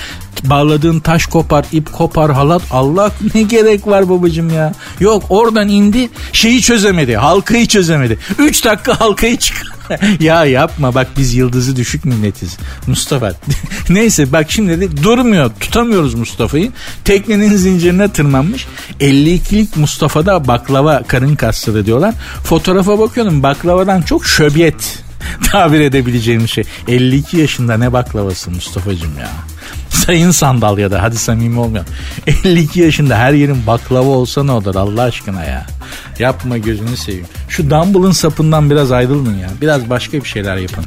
bağladığın 0.45 1.01
taş 1.01 1.27
kopar 1.27 1.65
ip 1.73 1.93
kopar 1.93 2.33
halat 2.33 2.62
Allah 2.71 3.11
ne 3.35 3.43
gerek 3.43 3.87
var 3.87 4.09
babacım 4.09 4.51
ya. 4.55 4.73
Yok 5.01 5.25
oradan 5.29 5.69
indi 5.69 6.09
şeyi 6.33 6.61
çözemedi 6.61 7.17
halkayı 7.17 7.67
çözemedi. 7.67 8.19
3 8.38 8.65
dakika 8.65 9.01
halkayı 9.01 9.37
çık 9.37 9.73
ya 10.21 10.45
yapma 10.45 10.95
bak 10.95 11.09
biz 11.16 11.35
yıldızı 11.35 11.77
düşük 11.77 12.05
milletiz 12.05 12.57
Mustafa. 12.87 13.33
Neyse 13.88 14.33
bak 14.33 14.47
şimdi 14.51 14.81
de 14.81 15.03
durmuyor 15.03 15.51
tutamıyoruz 15.61 16.14
Mustafa'yı. 16.14 16.73
Teknenin 17.05 17.57
zincirine 17.57 18.12
tırmanmış. 18.12 18.66
52'lik 19.01 19.77
Mustafa'da 19.77 20.49
baklava 20.49 21.03
karın 21.03 21.37
kasları 21.37 21.87
diyorlar. 21.87 22.14
Fotoğrafa 22.45 22.99
bakıyorum 22.99 23.42
baklavadan 23.42 24.03
çok 24.03 24.27
şöbiyet 24.27 25.03
tabir 25.53 25.81
edebileceğim 25.81 26.49
şey. 26.49 26.64
52 26.88 27.37
yaşında 27.37 27.77
ne 27.77 27.92
baklavası 27.92 28.51
Mustafa'cığım 28.51 29.18
ya. 29.18 29.52
Sayın 29.88 30.30
sandal 30.30 30.78
ya 30.78 30.90
da 30.90 31.02
hadi 31.02 31.16
samimi 31.16 31.61
olmayalım. 31.61 31.92
52 32.26 32.80
yaşında 32.80 33.16
her 33.16 33.32
yerin 33.32 33.66
baklava 33.66 34.08
olsa 34.08 34.44
ne 34.44 34.52
olur 34.52 34.74
Allah 34.74 35.02
aşkına 35.02 35.44
ya. 35.44 35.66
Yapma 36.18 36.58
gözünü 36.58 36.96
seveyim. 36.96 37.26
Şu 37.48 37.70
Dumble'ın 37.70 38.12
sapından 38.12 38.70
biraz 38.70 38.92
ayrılın 38.92 39.38
ya. 39.38 39.48
Biraz 39.61 39.90
başka 39.90 40.18
bir 40.18 40.28
şeyler 40.28 40.56
yapın. 40.56 40.85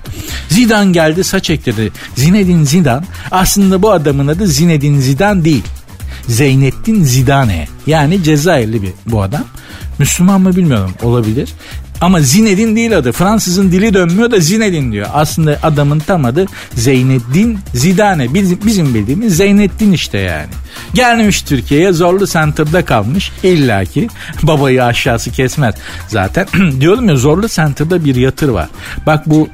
Zidane 0.49 0.91
geldi 0.91 1.23
saç 1.23 1.49
ektirdi. 1.49 1.91
Zinedine 2.15 2.65
Zidane 2.65 3.05
aslında 3.31 3.81
bu 3.81 3.91
adamın 3.91 4.27
adı 4.27 4.47
Zinedine 4.47 5.01
Zidane 5.01 5.45
değil. 5.45 5.63
Zeynettin 6.27 7.03
Zidane. 7.03 7.67
Yani 7.87 8.23
Cezayirli 8.23 8.81
bir 8.81 8.91
bu 9.05 9.21
adam. 9.21 9.43
Müslüman 9.99 10.41
mı 10.41 10.55
bilmiyorum 10.55 10.93
olabilir. 11.03 11.53
Ama 12.05 12.21
Zinedin 12.21 12.75
değil 12.75 12.97
adı. 12.97 13.11
Fransızın 13.11 13.71
dili 13.71 13.93
dönmüyor 13.93 14.31
da 14.31 14.39
Zinedin 14.39 14.91
diyor. 14.91 15.07
Aslında 15.13 15.59
adamın 15.63 15.99
tam 15.99 16.25
adı 16.25 16.45
Zeyneddin 16.73 17.59
Zidane. 17.73 18.33
Bizim, 18.33 18.59
bizim 18.65 18.93
bildiğimiz 18.93 19.37
Zeynettin 19.37 19.91
işte 19.91 20.17
yani. 20.17 20.49
Gelmiş 20.93 21.41
Türkiye'ye 21.41 21.93
Zorlu 21.93 22.27
Center'da 22.27 22.85
kalmış. 22.85 23.31
İlla 23.43 23.85
ki 23.85 24.07
babayı 24.43 24.83
aşağısı 24.83 25.31
kesmez. 25.31 25.75
Zaten 26.07 26.47
diyorum 26.79 27.09
ya 27.09 27.15
Zorlu 27.15 27.47
Center'da 27.47 28.05
bir 28.05 28.15
yatır 28.15 28.49
var. 28.49 28.69
Bak 29.05 29.23
bu 29.25 29.49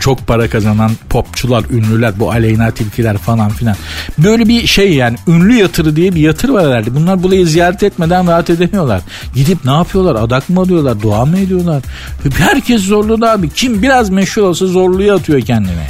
çok 0.00 0.26
para 0.26 0.50
kazanan 0.50 0.90
popçular, 1.08 1.64
ünlüler, 1.70 2.12
bu 2.20 2.30
aleyna 2.30 2.70
tilkiler 2.70 3.18
falan 3.18 3.50
filan. 3.50 3.76
Böyle 4.18 4.48
bir 4.48 4.66
şey 4.66 4.94
yani 4.94 5.16
ünlü 5.28 5.54
yatırı 5.54 5.96
diye 5.96 6.14
bir 6.14 6.20
yatır 6.20 6.48
var 6.48 6.66
herhalde. 6.66 6.94
Bunlar 6.94 7.22
burayı 7.22 7.46
ziyaret 7.46 7.82
etmeden 7.82 8.26
rahat 8.26 8.50
edemiyorlar. 8.50 9.00
Gidip 9.34 9.64
ne 9.64 9.72
yapıyorlar? 9.72 10.14
Adak 10.14 10.48
mı 10.50 10.60
alıyorlar? 10.60 11.00
Dua 11.00 11.24
mı 11.24 11.38
ediyorlar? 11.38 11.82
Herkes 12.38 12.82
zorlu 12.82 13.20
da 13.20 13.32
abi. 13.32 13.50
Kim 13.50 13.82
biraz 13.82 14.10
meşhur 14.10 14.42
olsa 14.42 14.66
zorluya 14.66 15.14
atıyor 15.14 15.40
kendine. 15.40 15.86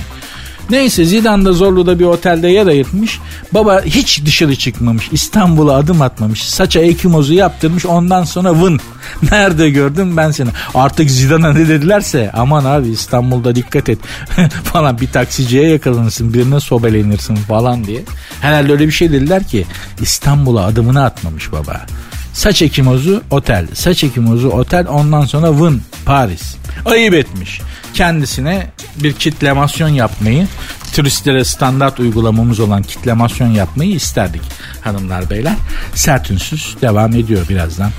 Neyse 0.70 1.04
Zidane 1.04 1.44
da 1.44 1.52
Zorlu'da 1.52 1.98
bir 1.98 2.04
otelde 2.04 2.48
yer 2.48 2.66
ayırtmış. 2.66 3.18
Baba 3.54 3.82
hiç 3.84 4.24
dışarı 4.24 4.56
çıkmamış. 4.56 5.08
İstanbul'a 5.12 5.76
adım 5.76 6.02
atmamış. 6.02 6.44
Saça 6.48 6.80
ekimozu 6.80 7.34
yaptırmış. 7.34 7.86
Ondan 7.86 8.24
sonra 8.24 8.54
vın. 8.54 8.80
Nerede 9.30 9.70
gördüm 9.70 10.16
ben 10.16 10.30
seni. 10.30 10.48
Artık 10.74 11.10
Zidane'a 11.10 11.52
ne 11.52 11.68
dedilerse 11.68 12.30
aman 12.34 12.64
abi 12.64 12.88
İstanbul'da 12.88 13.54
dikkat 13.54 13.88
et 13.88 13.98
falan 14.64 15.00
bir 15.00 15.06
taksiciye 15.06 15.68
yakalanırsın 15.68 16.34
birine 16.34 16.60
sobelenirsin 16.60 17.36
falan 17.36 17.84
diye. 17.84 18.02
Herhalde 18.40 18.72
öyle 18.72 18.86
bir 18.86 18.92
şey 18.92 19.12
dediler 19.12 19.44
ki 19.44 19.66
İstanbul'a 20.00 20.66
adımını 20.66 21.04
atmamış 21.04 21.52
baba. 21.52 21.86
Saç 22.32 22.62
ekimozu 22.62 23.22
otel. 23.30 23.66
Saç 23.74 24.04
ekimozu 24.04 24.48
otel 24.48 24.86
ondan 24.88 25.24
sonra 25.24 25.60
Vın 25.60 25.82
Paris. 26.04 26.56
Ayıp 26.84 27.14
etmiş. 27.14 27.60
Kendisine 27.94 28.66
bir 28.96 29.12
kitlemasyon 29.12 29.88
yapmayı 29.88 30.46
turistlere 30.92 31.44
standart 31.44 32.00
uygulamamız 32.00 32.60
olan 32.60 32.82
kitlemasyon 32.82 33.48
yapmayı 33.48 33.90
isterdik 33.90 34.42
hanımlar 34.80 35.30
beyler. 35.30 35.54
Sert 35.94 36.30
ünsüz 36.30 36.76
devam 36.82 37.12
ediyor 37.12 37.48
birazdan. 37.48 37.90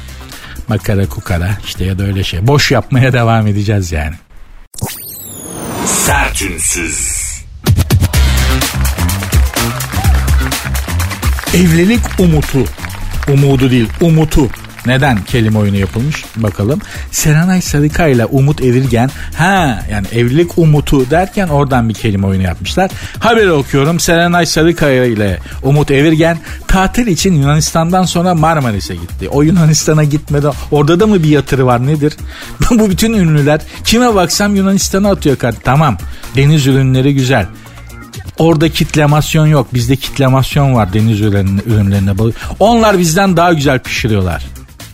Makara 0.68 1.10
kukara 1.10 1.50
işte 1.66 1.86
ya 1.86 2.00
da 2.00 2.04
öyle 2.04 2.24
şey. 2.24 2.48
Boş 2.48 2.72
yapmaya 2.72 3.14
devam 3.14 3.48
edeceğiz 3.48 3.92
yani. 3.92 4.16
Sertünsüz. 5.86 7.22
Evlilik 11.54 12.02
umutu. 12.20 12.66
Umudu 13.34 13.72
değil 13.72 13.90
umutu. 14.02 14.50
Neden 14.86 15.24
kelime 15.24 15.60
oyunu 15.60 15.78
yapılmış 15.78 16.26
bakalım. 16.36 16.80
Serenay 17.12 17.62
Sarıkaya 17.62 18.10
ile 18.10 18.26
Umut 18.26 18.62
Evirgen 18.62 19.10
ha 19.38 19.80
yani 19.92 20.08
evlilik 20.12 20.58
umutu 20.58 21.10
derken 21.10 21.48
oradan 21.48 21.90
bir 21.90 21.94
kelime 21.94 22.28
oyunu 22.28 22.44
yapmışlar. 22.44 22.92
Haberi 23.20 23.52
okuyorum 23.52 24.00
Serenay 24.00 24.46
Sarıkaya 24.46 25.06
ile 25.06 25.40
Umut 25.64 25.92
Evirgen 25.92 26.38
tatil 26.68 27.08
için 27.08 27.34
Yunanistan'dan 27.34 28.04
sonra 28.04 28.36
Marmaris'e 28.36 28.96
gitti. 28.96 29.30
O 29.30 29.42
Yunanistan'a 29.42 30.04
gitmedi. 30.04 30.48
Orada 30.72 31.00
da 31.00 31.08
mı 31.08 31.24
bir 31.24 31.30
yatırı 31.30 31.66
var 31.66 31.88
nedir? 31.88 32.14
Bu 32.72 32.90
bütün 32.90 33.14
ünlüler 33.14 33.62
kime 33.84 34.16
baksam 34.16 34.56
Yunanistan'a 34.56 35.12
atıyor 35.12 35.36
kart. 35.36 35.64
Tamam 35.64 35.98
deniz 36.36 36.68
ürünleri 36.68 37.14
güzel. 37.16 37.46
Orada 38.38 38.70
kitlemasyon 38.70 39.48
yok. 39.48 39.74
Bizde 39.74 39.96
kitlemasyon 39.96 40.76
var 40.76 40.94
deniz 40.94 41.22
ürünlerine. 41.22 42.12
Onlar 42.60 43.00
bizden 43.00 43.38
daha 43.38 43.54
güzel 43.54 43.80
pişiriyorlar 43.80 44.44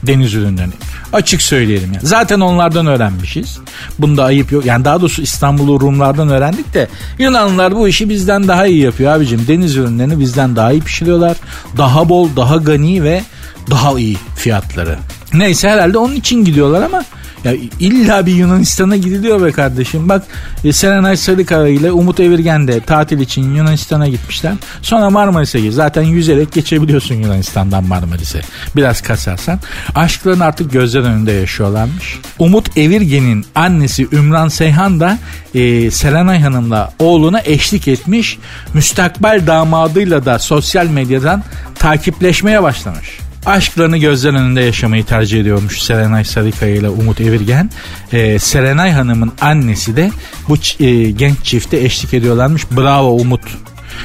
deniz 0.04 0.34
ürünlerini. 0.34 0.74
Açık 1.14 1.42
söyleyelim 1.42 1.94
yani. 1.94 2.08
Zaten 2.08 2.40
onlardan 2.40 2.88
öğrenmişiz. 2.88 3.60
Bunda 4.00 4.24
ayıp 4.24 4.52
yok. 4.52 4.66
Yani 4.66 4.86
daha 4.86 5.02
doğrusu 5.02 5.22
İstanbul'u 5.22 5.82
Rumlardan 5.82 6.30
öğrendik 6.30 6.74
de 6.74 6.88
Yunanlılar 7.20 7.76
bu 7.76 7.88
işi 7.88 8.10
bizden 8.10 8.48
daha 8.48 8.68
iyi 8.68 8.84
yapıyor 8.84 9.14
abicim. 9.14 9.46
Deniz 9.48 9.76
ürünlerini 9.76 10.20
bizden 10.20 10.56
daha 10.56 10.72
iyi 10.72 10.82
pişiriyorlar. 10.82 11.38
Daha 11.78 12.10
bol, 12.10 12.30
daha 12.36 12.58
gani 12.58 13.04
ve 13.04 13.24
daha 13.72 14.00
iyi 14.00 14.18
fiyatları. 14.36 14.98
Neyse 15.34 15.70
herhalde 15.70 15.98
onun 15.98 16.16
için 16.16 16.46
gidiyorlar 16.46 16.82
ama 16.82 17.04
ya 17.44 17.54
illa 17.80 18.26
bir 18.26 18.36
Yunanistan'a 18.36 18.96
gidiliyor 18.96 19.46
be 19.46 19.52
kardeşim. 19.52 20.10
Bak 20.10 20.24
e, 20.64 20.74
Serenay 20.74 21.18
Sarıkaya 21.18 21.68
ile 21.68 21.92
Umut 21.92 22.20
Evirgen 22.20 22.68
de 22.68 22.80
tatil 22.80 23.20
için 23.20 23.56
Yunanistan'a 23.56 24.08
gitmişler. 24.08 24.54
Sonra 24.82 25.10
Marmaris'e 25.10 25.60
gir. 25.60 25.72
Zaten 25.72 26.02
yüzerek 26.04 26.52
geçebiliyorsun 26.52 27.16
Yunanistan'dan 27.16 27.84
Marmaris'e. 27.84 28.42
Biraz 28.76 29.02
kasarsan. 29.02 29.60
Aşkların 29.96 30.40
artık 30.40 30.72
gözler 30.72 31.02
önünde 31.02 31.32
yaşıyorlarmış. 31.32 32.20
Umut 32.40 32.78
Evirgen'in 32.78 33.46
annesi 33.56 34.08
Ümran 34.12 34.48
Seyhan 34.48 35.00
da 35.00 35.18
e, 35.56 35.92
Serenay 35.92 36.42
Hanım'la 36.42 36.94
oğluna 37.00 37.42
eşlik 37.46 37.88
etmiş. 37.88 38.38
Müstakbel 38.74 39.48
damadıyla 39.48 40.26
da 40.26 40.40
sosyal 40.40 40.88
medyadan 40.88 41.44
takipleşmeye 41.76 42.64
başlamış 42.64 43.27
aşklarını 43.48 43.98
gözler 43.98 44.34
önünde 44.34 44.62
yaşamayı 44.62 45.06
tercih 45.06 45.42
ediyormuş 45.42 45.82
Serenay 45.82 46.26
Sarıkaya 46.26 46.76
ile 46.76 46.90
Umut 46.90 47.22
Evirgen. 47.22 47.70
Ee, 48.14 48.40
Serenay 48.40 48.92
Hanım'ın 48.92 49.32
annesi 49.42 49.96
de 49.96 50.12
bu 50.50 50.56
e, 50.80 51.12
genç 51.12 51.44
çifte 51.44 51.78
eşlik 51.78 52.14
ediyorlarmış. 52.14 52.72
Bravo 52.72 53.10
Umut. 53.10 53.42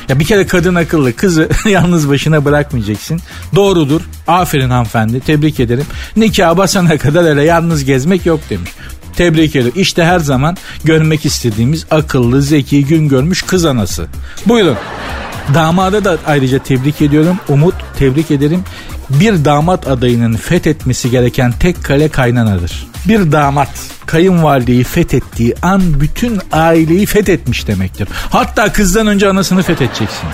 Ya 0.08 0.18
bir 0.18 0.24
kere 0.24 0.46
kadın 0.46 0.74
akıllı 0.74 1.16
kızı 1.16 1.48
yalnız 1.68 2.08
başına 2.08 2.44
bırakmayacaksın. 2.44 3.20
Doğrudur. 3.54 4.00
Aferin 4.26 4.70
hanımefendi. 4.70 5.20
Tebrik 5.20 5.60
ederim. 5.60 5.86
Nikah 6.16 6.56
basana 6.56 6.98
kadar 6.98 7.24
öyle 7.24 7.42
yalnız 7.42 7.84
gezmek 7.84 8.26
yok 8.26 8.40
demiş. 8.50 8.70
Tebrik 9.16 9.56
ediyorum. 9.56 9.80
İşte 9.80 10.04
her 10.04 10.18
zaman 10.18 10.56
görmek 10.84 11.26
istediğimiz 11.26 11.86
akıllı, 11.90 12.42
zeki, 12.42 12.86
gün 12.86 13.08
görmüş 13.08 13.42
kız 13.42 13.64
anası. 13.64 14.06
Buyurun. 14.46 14.76
Damada 15.54 16.04
da 16.04 16.18
ayrıca 16.26 16.58
tebrik 16.58 17.02
ediyorum. 17.02 17.38
Umut 17.48 17.74
tebrik 17.98 18.30
ederim 18.30 18.64
bir 19.20 19.44
damat 19.44 19.88
adayının 19.88 20.36
fethetmesi 20.36 21.10
gereken 21.10 21.52
tek 21.52 21.84
kale 21.84 22.08
kaynanadır. 22.08 22.86
Bir 23.08 23.32
damat 23.32 23.68
kayınvalideyi 24.06 24.84
fethettiği 24.84 25.54
an 25.62 26.00
bütün 26.00 26.40
aileyi 26.52 27.06
fethetmiş 27.06 27.66
demektir. 27.66 28.08
Hatta 28.30 28.72
kızdan 28.72 29.06
önce 29.06 29.28
anasını 29.28 29.62
fethedeceksin. 29.62 30.28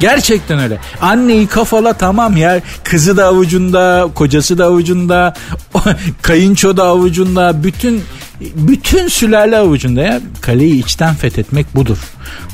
Gerçekten 0.00 0.58
öyle. 0.58 0.78
Anneyi 1.00 1.46
kafala 1.46 1.92
tamam 1.92 2.36
ya. 2.36 2.60
Kızı 2.84 3.16
da 3.16 3.26
avucunda, 3.26 4.08
kocası 4.14 4.58
da 4.58 4.64
avucunda, 4.66 5.34
kayınço 6.22 6.76
da 6.76 6.84
avucunda, 6.84 7.64
bütün 7.64 8.02
bütün 8.40 9.08
sülale 9.08 9.56
avucunda 9.58 10.00
ya. 10.00 10.20
Kaleyi 10.40 10.84
içten 10.84 11.14
fethetmek 11.14 11.76
budur. 11.76 11.98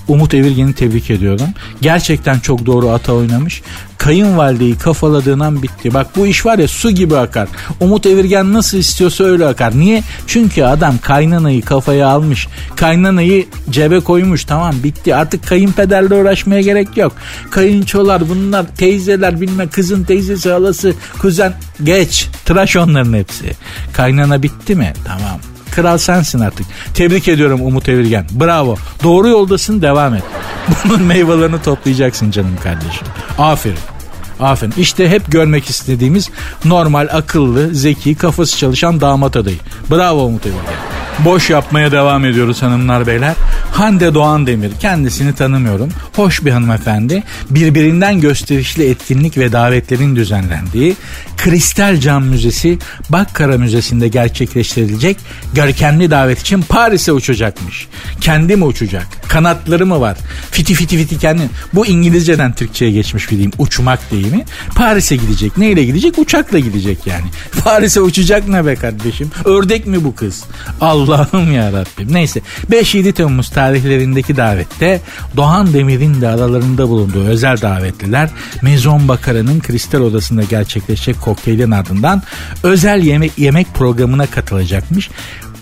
Umut 0.08 0.34
Evirgen'i 0.34 0.72
tebrik 0.72 1.10
ediyorum. 1.10 1.48
Gerçekten 1.80 2.38
çok 2.38 2.66
doğru 2.66 2.90
ata 2.90 3.12
oynamış. 3.12 3.62
Kayınvalideyi 3.98 4.78
kafaladığından 4.78 5.62
bitti. 5.62 5.94
Bak 5.94 6.06
bu 6.16 6.26
iş 6.26 6.46
var 6.46 6.58
ya 6.58 6.68
su 6.68 6.90
gibi 6.90 7.16
akar. 7.16 7.48
Umut 7.80 8.06
Evirgen 8.06 8.52
nasıl 8.52 8.78
istiyorsa 8.78 9.24
öyle 9.24 9.46
akar. 9.46 9.78
Niye? 9.78 10.02
Çünkü 10.26 10.62
adam 10.62 10.98
kaynanayı 10.98 11.62
kafaya 11.62 12.08
almış. 12.08 12.48
Kaynanayı 12.76 13.46
cebe 13.70 14.00
koymuş. 14.00 14.44
Tamam 14.44 14.74
bitti. 14.84 15.14
Artık 15.14 15.46
kayınpederle 15.46 16.14
uğraşmaya 16.14 16.60
gerek 16.60 16.96
yok. 16.96 17.12
Kayınçolar 17.50 18.28
bunlar 18.28 18.66
teyzeler 18.76 19.40
bilme 19.40 19.66
kızın 19.66 20.04
teyzesi 20.04 20.50
halası 20.50 20.94
kuzen 21.18 21.52
geç. 21.84 22.28
Tıraş 22.44 22.76
onların 22.76 23.12
hepsi. 23.12 23.52
Kaynana 23.92 24.42
bitti 24.42 24.74
mi? 24.74 24.92
Tamam. 25.04 25.55
Kral 25.76 25.98
sensin 25.98 26.40
artık. 26.40 26.66
Tebrik 26.94 27.28
ediyorum 27.28 27.60
Umut 27.62 27.88
Evirgen. 27.88 28.26
Bravo. 28.40 28.76
Doğru 29.02 29.28
yoldasın 29.28 29.82
devam 29.82 30.14
et. 30.14 30.22
Bunun 30.84 31.02
meyvelerini 31.02 31.62
toplayacaksın 31.62 32.30
canım 32.30 32.56
kardeşim. 32.62 33.06
Aferin. 33.38 33.95
Aferin. 34.40 34.74
İşte 34.78 35.08
hep 35.08 35.32
görmek 35.32 35.70
istediğimiz 35.70 36.30
normal, 36.64 37.08
akıllı, 37.12 37.74
zeki, 37.74 38.14
kafası 38.14 38.58
çalışan 38.58 39.00
damat 39.00 39.36
adayı. 39.36 39.58
Bravo 39.90 40.22
Umut 40.24 40.46
Evirgen. 40.46 40.96
Boş 41.24 41.50
yapmaya 41.50 41.92
devam 41.92 42.24
ediyoruz 42.24 42.62
hanımlar 42.62 43.06
beyler. 43.06 43.34
Hande 43.72 44.14
Doğan 44.14 44.46
Demir 44.46 44.70
kendisini 44.80 45.34
tanımıyorum. 45.34 45.88
Hoş 46.16 46.44
bir 46.44 46.50
hanımefendi. 46.50 47.22
Birbirinden 47.50 48.20
gösterişli 48.20 48.90
etkinlik 48.90 49.38
ve 49.38 49.52
davetlerin 49.52 50.16
düzenlendiği 50.16 50.96
Kristal 51.36 52.00
Cam 52.00 52.24
Müzesi 52.24 52.78
Bakkara 53.10 53.58
Müzesi'nde 53.58 54.08
gerçekleştirilecek 54.08 55.16
görkemli 55.54 56.10
davet 56.10 56.40
için 56.40 56.62
Paris'e 56.62 57.12
uçacakmış. 57.12 57.88
Kendi 58.20 58.56
mi 58.56 58.64
uçacak? 58.64 59.06
Kanatları 59.28 59.86
mı 59.86 60.00
var? 60.00 60.18
Fiti 60.50 60.74
fiti 60.74 60.96
fiti 60.96 61.18
kendi. 61.18 61.42
Bu 61.74 61.86
İngilizceden 61.86 62.52
Türkçe'ye 62.52 62.90
geçmiş 62.90 63.30
bir. 63.30 63.36
Uçmak 63.58 64.10
deyimi. 64.30 64.44
Paris'e 64.74 65.16
gidecek. 65.16 65.58
Neyle 65.58 65.84
gidecek? 65.84 66.18
Uçakla 66.18 66.58
gidecek 66.58 67.06
yani. 67.06 67.24
Paris'e 67.64 68.00
uçacak 68.00 68.48
ne 68.48 68.66
be 68.66 68.74
kardeşim? 68.74 69.30
Ördek 69.44 69.86
mi 69.86 70.04
bu 70.04 70.14
kız? 70.14 70.44
Allah'ım 70.80 71.52
ya 71.52 71.72
Rabbim. 71.72 72.14
Neyse 72.14 72.40
5-7 72.70 73.12
Temmuz 73.12 73.50
tarihlerindeki 73.50 74.36
davette 74.36 75.00
Doğan 75.36 75.72
Demir'in 75.72 76.20
de 76.20 76.28
aralarında 76.28 76.88
bulunduğu 76.88 77.24
özel 77.24 77.60
davetliler 77.62 78.30
Mezon 78.62 79.08
Bakara'nın 79.08 79.60
kristal 79.60 80.00
odasında 80.00 80.42
gerçekleşecek 80.42 81.20
kokteylin 81.20 81.70
ardından 81.70 82.22
özel 82.62 83.02
yemek 83.02 83.38
yemek 83.38 83.74
programına 83.74 84.26
katılacakmış 84.26 85.10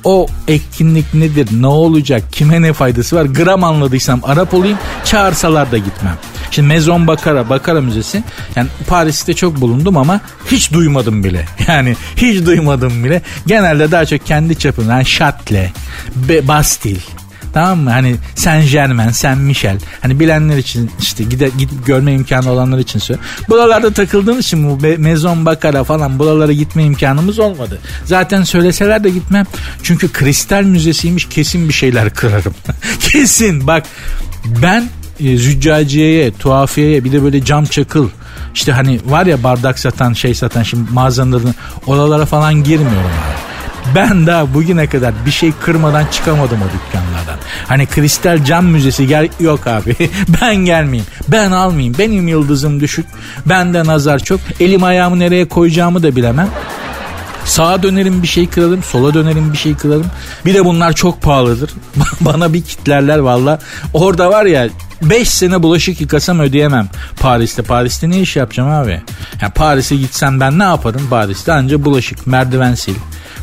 o 0.04 0.26
etkinlik 0.48 1.14
nedir, 1.14 1.48
ne 1.60 1.66
olacak, 1.66 2.22
kime 2.32 2.62
ne 2.62 2.72
faydası 2.72 3.16
var 3.16 3.24
gram 3.24 3.64
anladıysam 3.64 4.20
Arap 4.24 4.54
olayım 4.54 4.78
çağırsalar 5.04 5.72
da 5.72 5.78
gitmem. 5.78 6.18
Şimdi 6.54 6.68
Mezon 6.68 7.06
Bakara, 7.06 7.48
Bakara 7.48 7.80
Müzesi 7.80 8.24
yani 8.56 8.68
Paris'te 8.86 9.34
çok 9.34 9.60
bulundum 9.60 9.96
ama 9.96 10.20
hiç 10.50 10.72
duymadım 10.72 11.24
bile. 11.24 11.44
Yani 11.68 11.96
hiç 12.16 12.46
duymadım 12.46 13.04
bile. 13.04 13.22
Genelde 13.46 13.90
daha 13.90 14.06
çok 14.06 14.26
kendi 14.26 14.58
çapımdan 14.58 14.92
yani 14.92 15.04
Châtelet, 15.04 15.72
Bastille, 16.42 17.00
Tamam 17.54 17.78
mı? 17.78 17.90
Hani 17.90 18.16
Saint 18.34 18.70
Germain, 18.70 19.10
Saint 19.10 19.40
Michel. 19.40 19.78
Hani 20.00 20.20
bilenler 20.20 20.56
için 20.56 20.90
işte 21.00 21.24
gide, 21.24 21.50
gidip 21.58 21.86
görme 21.86 22.12
imkanı 22.12 22.50
olanlar 22.50 22.78
için 22.78 22.98
söylüyorum. 22.98 23.30
Buralarda 23.48 23.92
takıldığımız 23.92 24.44
için 24.44 24.70
bu 24.70 24.86
Mezon 24.98 25.46
Bakara 25.46 25.84
falan 25.84 26.18
buralara 26.18 26.52
gitme 26.52 26.84
imkanımız 26.84 27.38
olmadı. 27.38 27.80
Zaten 28.04 28.42
söyleseler 28.42 29.04
de 29.04 29.10
gitmem. 29.10 29.46
Çünkü 29.82 30.12
kristal 30.12 30.62
müzesiymiş 30.62 31.28
kesin 31.28 31.68
bir 31.68 31.74
şeyler 31.74 32.14
kırarım. 32.14 32.54
kesin 33.00 33.66
bak 33.66 33.84
ben 34.62 34.88
e, 35.20 35.36
züccaciyeye, 35.36 36.32
tuhafiyeye 36.32 37.04
bir 37.04 37.12
de 37.12 37.22
böyle 37.22 37.44
cam 37.44 37.64
çakıl 37.64 38.08
işte 38.54 38.72
hani 38.72 39.00
var 39.06 39.26
ya 39.26 39.42
bardak 39.42 39.78
satan 39.78 40.12
şey 40.12 40.34
satan 40.34 40.62
şimdi 40.62 40.92
mağazaların 40.92 41.54
oralara 41.86 42.26
falan 42.26 42.54
girmiyorum 42.54 43.10
abi. 43.26 43.54
Ben 43.94 44.26
daha 44.26 44.54
bugüne 44.54 44.86
kadar 44.86 45.12
bir 45.26 45.30
şey 45.30 45.52
kırmadan 45.60 46.06
çıkamadım 46.06 46.58
o 46.62 46.64
dükkanlardan. 46.64 47.38
Hani 47.68 47.86
kristal 47.86 48.44
cam 48.44 48.66
müzesi 48.66 49.06
gel 49.06 49.28
yok 49.40 49.66
abi. 49.66 49.96
ben 50.42 50.56
gelmeyeyim. 50.56 51.06
Ben 51.28 51.50
almayayım. 51.50 51.94
Benim 51.98 52.28
yıldızım 52.28 52.80
düşük. 52.80 53.06
Bende 53.46 53.84
nazar 53.84 54.18
çok. 54.18 54.40
Elim 54.60 54.84
ayağımı 54.84 55.18
nereye 55.18 55.48
koyacağımı 55.48 56.02
da 56.02 56.16
bilemem. 56.16 56.48
Sağa 57.44 57.82
dönerim 57.82 58.22
bir 58.22 58.28
şey 58.28 58.46
kırarım, 58.46 58.82
sola 58.82 59.14
dönerim 59.14 59.52
bir 59.52 59.58
şey 59.58 59.74
kırarım. 59.74 60.06
Bir 60.46 60.54
de 60.54 60.64
bunlar 60.64 60.92
çok 60.92 61.22
pahalıdır. 61.22 61.70
Bana 62.20 62.52
bir 62.52 62.62
kitlerler 62.62 63.18
valla. 63.18 63.58
Orada 63.94 64.30
var 64.30 64.44
ya 64.44 64.68
5 65.02 65.28
sene 65.28 65.62
bulaşık 65.62 66.00
yıkasam 66.00 66.40
ödeyemem 66.40 66.88
Paris'te. 67.20 67.62
Paris'te 67.62 68.10
ne 68.10 68.20
iş 68.20 68.36
yapacağım 68.36 68.70
abi? 68.70 69.02
Yani 69.42 69.52
Paris'e 69.52 69.96
gitsem 69.96 70.40
ben 70.40 70.58
ne 70.58 70.64
yaparım 70.64 71.06
Paris'te? 71.10 71.52
Anca 71.52 71.84
bulaşık, 71.84 72.26
merdiven 72.26 72.74
sil. 72.82 72.98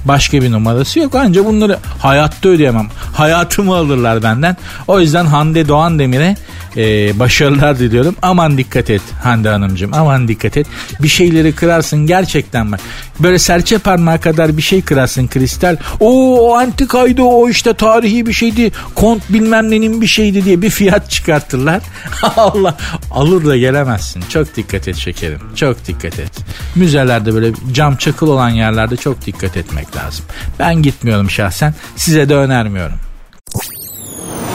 Başka 0.06 0.42
bir 0.42 0.52
numarası 0.52 1.00
yok. 1.00 1.16
Anca 1.16 1.46
bunları 1.46 1.78
hayatta 2.00 2.50
ödeyemem. 2.50 2.88
Hayatımı 3.14 3.76
alırlar 3.76 4.24
benden. 4.24 4.58
O 4.88 5.00
yüzden 5.00 5.26
Hande 5.26 5.68
Doğan 5.68 6.00
Demir'e 6.00 6.36
e, 6.78 7.20
başarılar 7.20 7.80
diliyorum. 7.80 8.16
Aman 8.22 8.58
dikkat 8.58 8.90
et 8.90 9.02
Hande 9.24 9.50
Hanımcığım. 9.50 9.94
Aman 9.94 10.28
dikkat 10.28 10.58
et. 10.58 10.68
Bir 11.00 11.08
şeyleri 11.08 11.56
kırarsın 11.56 12.08
gerçekten 12.08 12.72
bak. 12.72 12.80
Böyle 13.20 13.40
serçe 13.40 13.78
parmağı 13.78 14.22
kadar 14.22 14.58
bir 14.58 14.62
şey 14.62 14.82
kırarsın 14.82 15.28
kristal. 15.28 15.78
O 16.00 16.56
antikaydı 16.56 17.22
o 17.22 17.50
işte 17.50 17.74
tarihi 17.74 18.26
bir 18.26 18.34
şeydi. 18.34 18.72
Kont 18.96 19.24
bilmem 19.30 19.72
nenin 19.72 20.02
bir 20.02 20.08
şeydi 20.08 20.46
diye 20.46 20.62
bir 20.62 20.70
fiyat 20.70 21.10
çıkartırlar. 21.10 21.82
Allah 22.38 22.78
alır 23.12 23.46
da 23.46 23.58
gelemezsin. 23.58 24.24
Çok 24.30 24.56
dikkat 24.56 24.88
et 24.88 24.96
şekerim. 24.96 25.40
Çok 25.56 25.88
dikkat 25.88 26.20
et. 26.20 26.32
Müzelerde 26.76 27.34
böyle 27.34 27.52
cam 27.72 27.96
çakıl 27.96 28.28
olan 28.28 28.50
yerlerde 28.50 28.96
çok 28.96 29.26
dikkat 29.26 29.58
etmek 29.58 29.91
lazım. 29.96 30.26
Ben 30.60 30.82
gitmiyorum 30.82 31.30
şahsen. 31.30 31.74
Size 31.96 32.30
de 32.30 32.36
önermiyorum. 32.36 33.00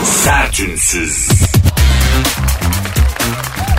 Sertünsüz. 0.04 1.28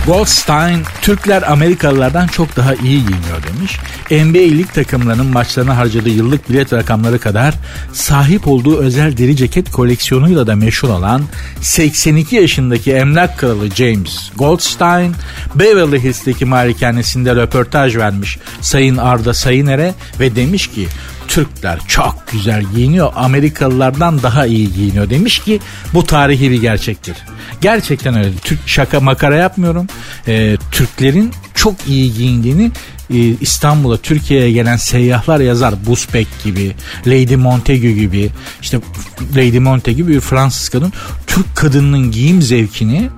Goldstein, 0.08 0.82
Türkler 1.02 1.52
Amerikalılardan 1.52 2.26
çok 2.26 2.56
daha 2.56 2.74
iyi 2.74 3.06
giyiniyor 3.06 3.42
demiş. 3.48 3.78
NBA 4.10 4.56
lig 4.56 4.72
takımlarının 4.72 5.26
maçlarına 5.26 5.76
harcadığı 5.76 6.08
yıllık 6.08 6.50
bilet 6.50 6.72
rakamları 6.72 7.18
kadar 7.18 7.54
sahip 7.92 8.48
olduğu 8.48 8.78
özel 8.78 9.16
deri 9.16 9.36
ceket 9.36 9.70
koleksiyonuyla 9.70 10.46
da 10.46 10.56
meşhur 10.56 10.88
olan 10.88 11.22
82 11.60 12.36
yaşındaki 12.36 12.92
emlak 12.92 13.38
kralı 13.38 13.70
James 13.70 14.30
Goldstein, 14.36 15.14
Beverly 15.54 16.02
Hills'teki 16.02 16.44
malikanesinde 16.44 17.36
röportaj 17.36 17.96
vermiş 17.96 18.38
Sayın 18.60 18.96
Arda 18.96 19.34
Sayıner'e 19.34 19.94
ve 20.20 20.36
demiş 20.36 20.66
ki 20.66 20.88
Türkler 21.28 21.78
çok 21.88 22.24
güzel 22.32 22.64
giyiniyor. 22.74 23.12
Amerikalılardan 23.16 24.22
daha 24.22 24.46
iyi 24.46 24.72
giyiniyor 24.72 25.10
demiş 25.10 25.38
ki 25.38 25.60
bu 25.94 26.04
tarihi 26.04 26.50
bir 26.50 26.60
gerçektir. 26.60 27.16
Gerçekten 27.60 28.18
öyle. 28.18 28.36
Türk 28.44 28.68
şaka 28.68 29.00
makara 29.00 29.36
yapmıyorum. 29.36 29.86
Ee, 30.28 30.56
Türklerin 30.72 31.32
çok 31.54 31.74
iyi 31.88 32.14
giyindiğini 32.14 32.70
e, 33.10 33.16
İstanbul'a 33.40 33.96
Türkiye'ye 33.96 34.52
gelen 34.52 34.76
seyyahlar 34.76 35.40
yazar. 35.40 35.86
Busbeck 35.86 36.28
gibi, 36.44 36.74
Lady 37.06 37.36
Montagu 37.36 37.88
gibi, 37.88 38.30
işte 38.62 38.80
Lady 39.36 39.58
Montagu 39.58 40.08
bir 40.08 40.20
Fransız 40.20 40.68
kadın 40.68 40.92
Türk 41.26 41.56
kadının 41.56 42.10
giyim 42.10 42.42
zevkini 42.42 43.10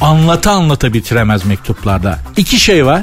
anlata 0.00 0.50
anlata 0.50 0.94
bitiremez 0.94 1.44
mektuplarda. 1.44 2.18
İki 2.36 2.60
şey 2.60 2.86
var. 2.86 3.02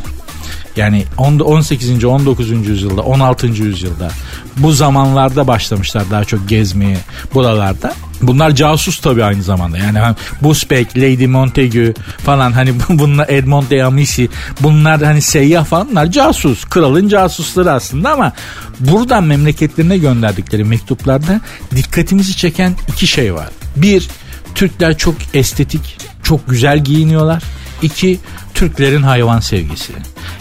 Yani 0.76 1.06
18. 1.18 2.06
19. 2.06 2.50
yüzyılda 2.50 3.02
16. 3.02 3.48
yüzyılda 3.48 4.12
bu 4.58 4.72
zamanlarda 4.72 5.48
başlamışlar 5.48 6.04
daha 6.12 6.26
çok 6.26 6.50
gezmeye 6.50 6.98
buralarda. 7.34 7.94
Bunlar 8.22 8.56
casus 8.56 9.00
tabii 9.00 9.24
aynı 9.24 9.44
zamanda. 9.44 9.78
Yani 9.78 10.00
hani 10.00 10.16
Busbeck, 10.42 10.98
Lady 10.98 11.28
Montagu 11.28 11.94
falan 12.18 12.52
hani 12.52 12.74
bunlar 12.90 13.30
Edmond 13.30 13.70
de 13.70 13.84
Amici 13.84 14.30
bunlar 14.60 15.02
hani 15.02 15.22
seyyah 15.22 15.66
falan 15.66 16.12
casus. 16.12 16.66
Kralın 16.66 17.08
casusları 17.08 17.72
aslında 17.72 18.12
ama 18.12 18.34
buradan 18.80 19.24
memleketlerine 19.24 19.98
gönderdikleri 19.98 20.64
mektuplarda 20.64 21.42
dikkatimizi 21.76 22.38
çeken 22.38 22.76
iki 22.88 23.08
şey 23.08 23.34
var. 23.34 23.50
Bir, 23.76 24.08
Türkler 24.56 24.98
çok 24.98 25.16
estetik, 25.34 25.98
çok 26.24 26.50
güzel 26.50 26.84
giyiniyorlar. 26.84 27.44
İki, 27.82 28.20
Türklerin 28.54 29.04
hayvan 29.04 29.40
sevgisi. 29.40 29.94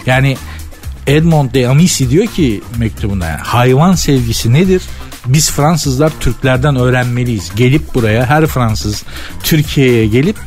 Yani 0.05 0.37
Edmond 1.07 1.53
de 1.53 1.67
Amici 1.67 2.09
diyor 2.09 2.27
ki 2.27 2.61
mektubunda 2.77 3.25
yani 3.25 3.41
hayvan 3.41 3.95
sevgisi 3.95 4.53
nedir? 4.53 4.81
Biz 5.25 5.51
Fransızlar 5.51 6.11
Türklerden 6.19 6.75
öğrenmeliyiz. 6.75 7.51
Gelip 7.55 7.93
buraya 7.93 8.25
her 8.25 8.47
Fransız 8.47 9.03
Türkiye'ye 9.43 10.07
gelip 10.07 10.37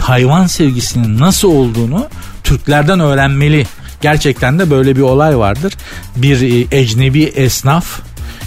hayvan 0.00 0.46
sevgisinin 0.46 1.18
nasıl 1.20 1.48
olduğunu 1.48 2.08
Türklerden 2.44 3.00
öğrenmeli. 3.00 3.66
Gerçekten 4.00 4.58
de 4.58 4.70
böyle 4.70 4.96
bir 4.96 5.00
olay 5.00 5.38
vardır. 5.38 5.74
Bir 6.16 6.40
e, 6.40 6.78
ecnebi 6.78 7.22
esnaf 7.22 8.00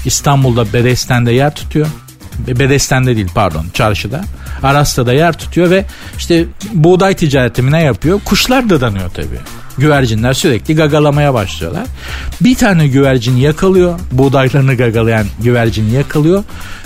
İstanbul'da 0.06 0.74
Bedesten'de 0.74 1.32
yer 1.32 1.56
tutuyor. 1.56 1.88
Bedesten'de 2.48 3.16
değil 3.16 3.30
pardon 3.36 3.66
çarşıda. 3.74 4.24
Arasta'da 4.64 5.14
yer 5.14 5.38
tutuyor 5.38 5.70
ve 5.70 5.86
işte 6.18 6.46
buğday 6.74 7.14
ticareti 7.14 7.72
ne 7.72 7.84
yapıyor? 7.84 8.20
Kuşlar 8.26 8.70
da 8.70 8.82
danıyor 8.82 9.10
tabii. 9.10 9.40
Güvercinler 9.78 10.34
sürekli 10.34 10.76
gagalamaya 10.76 11.34
başlıyorlar. 11.34 11.86
Bir 12.42 12.56
tane 12.56 12.88
güvercin 12.88 13.36
yakalıyor. 13.36 14.00
Buğdaylarını 14.12 14.76
gagalayan 14.76 15.28
güvercini 15.40 15.94
yakalıyor. 15.94 16.44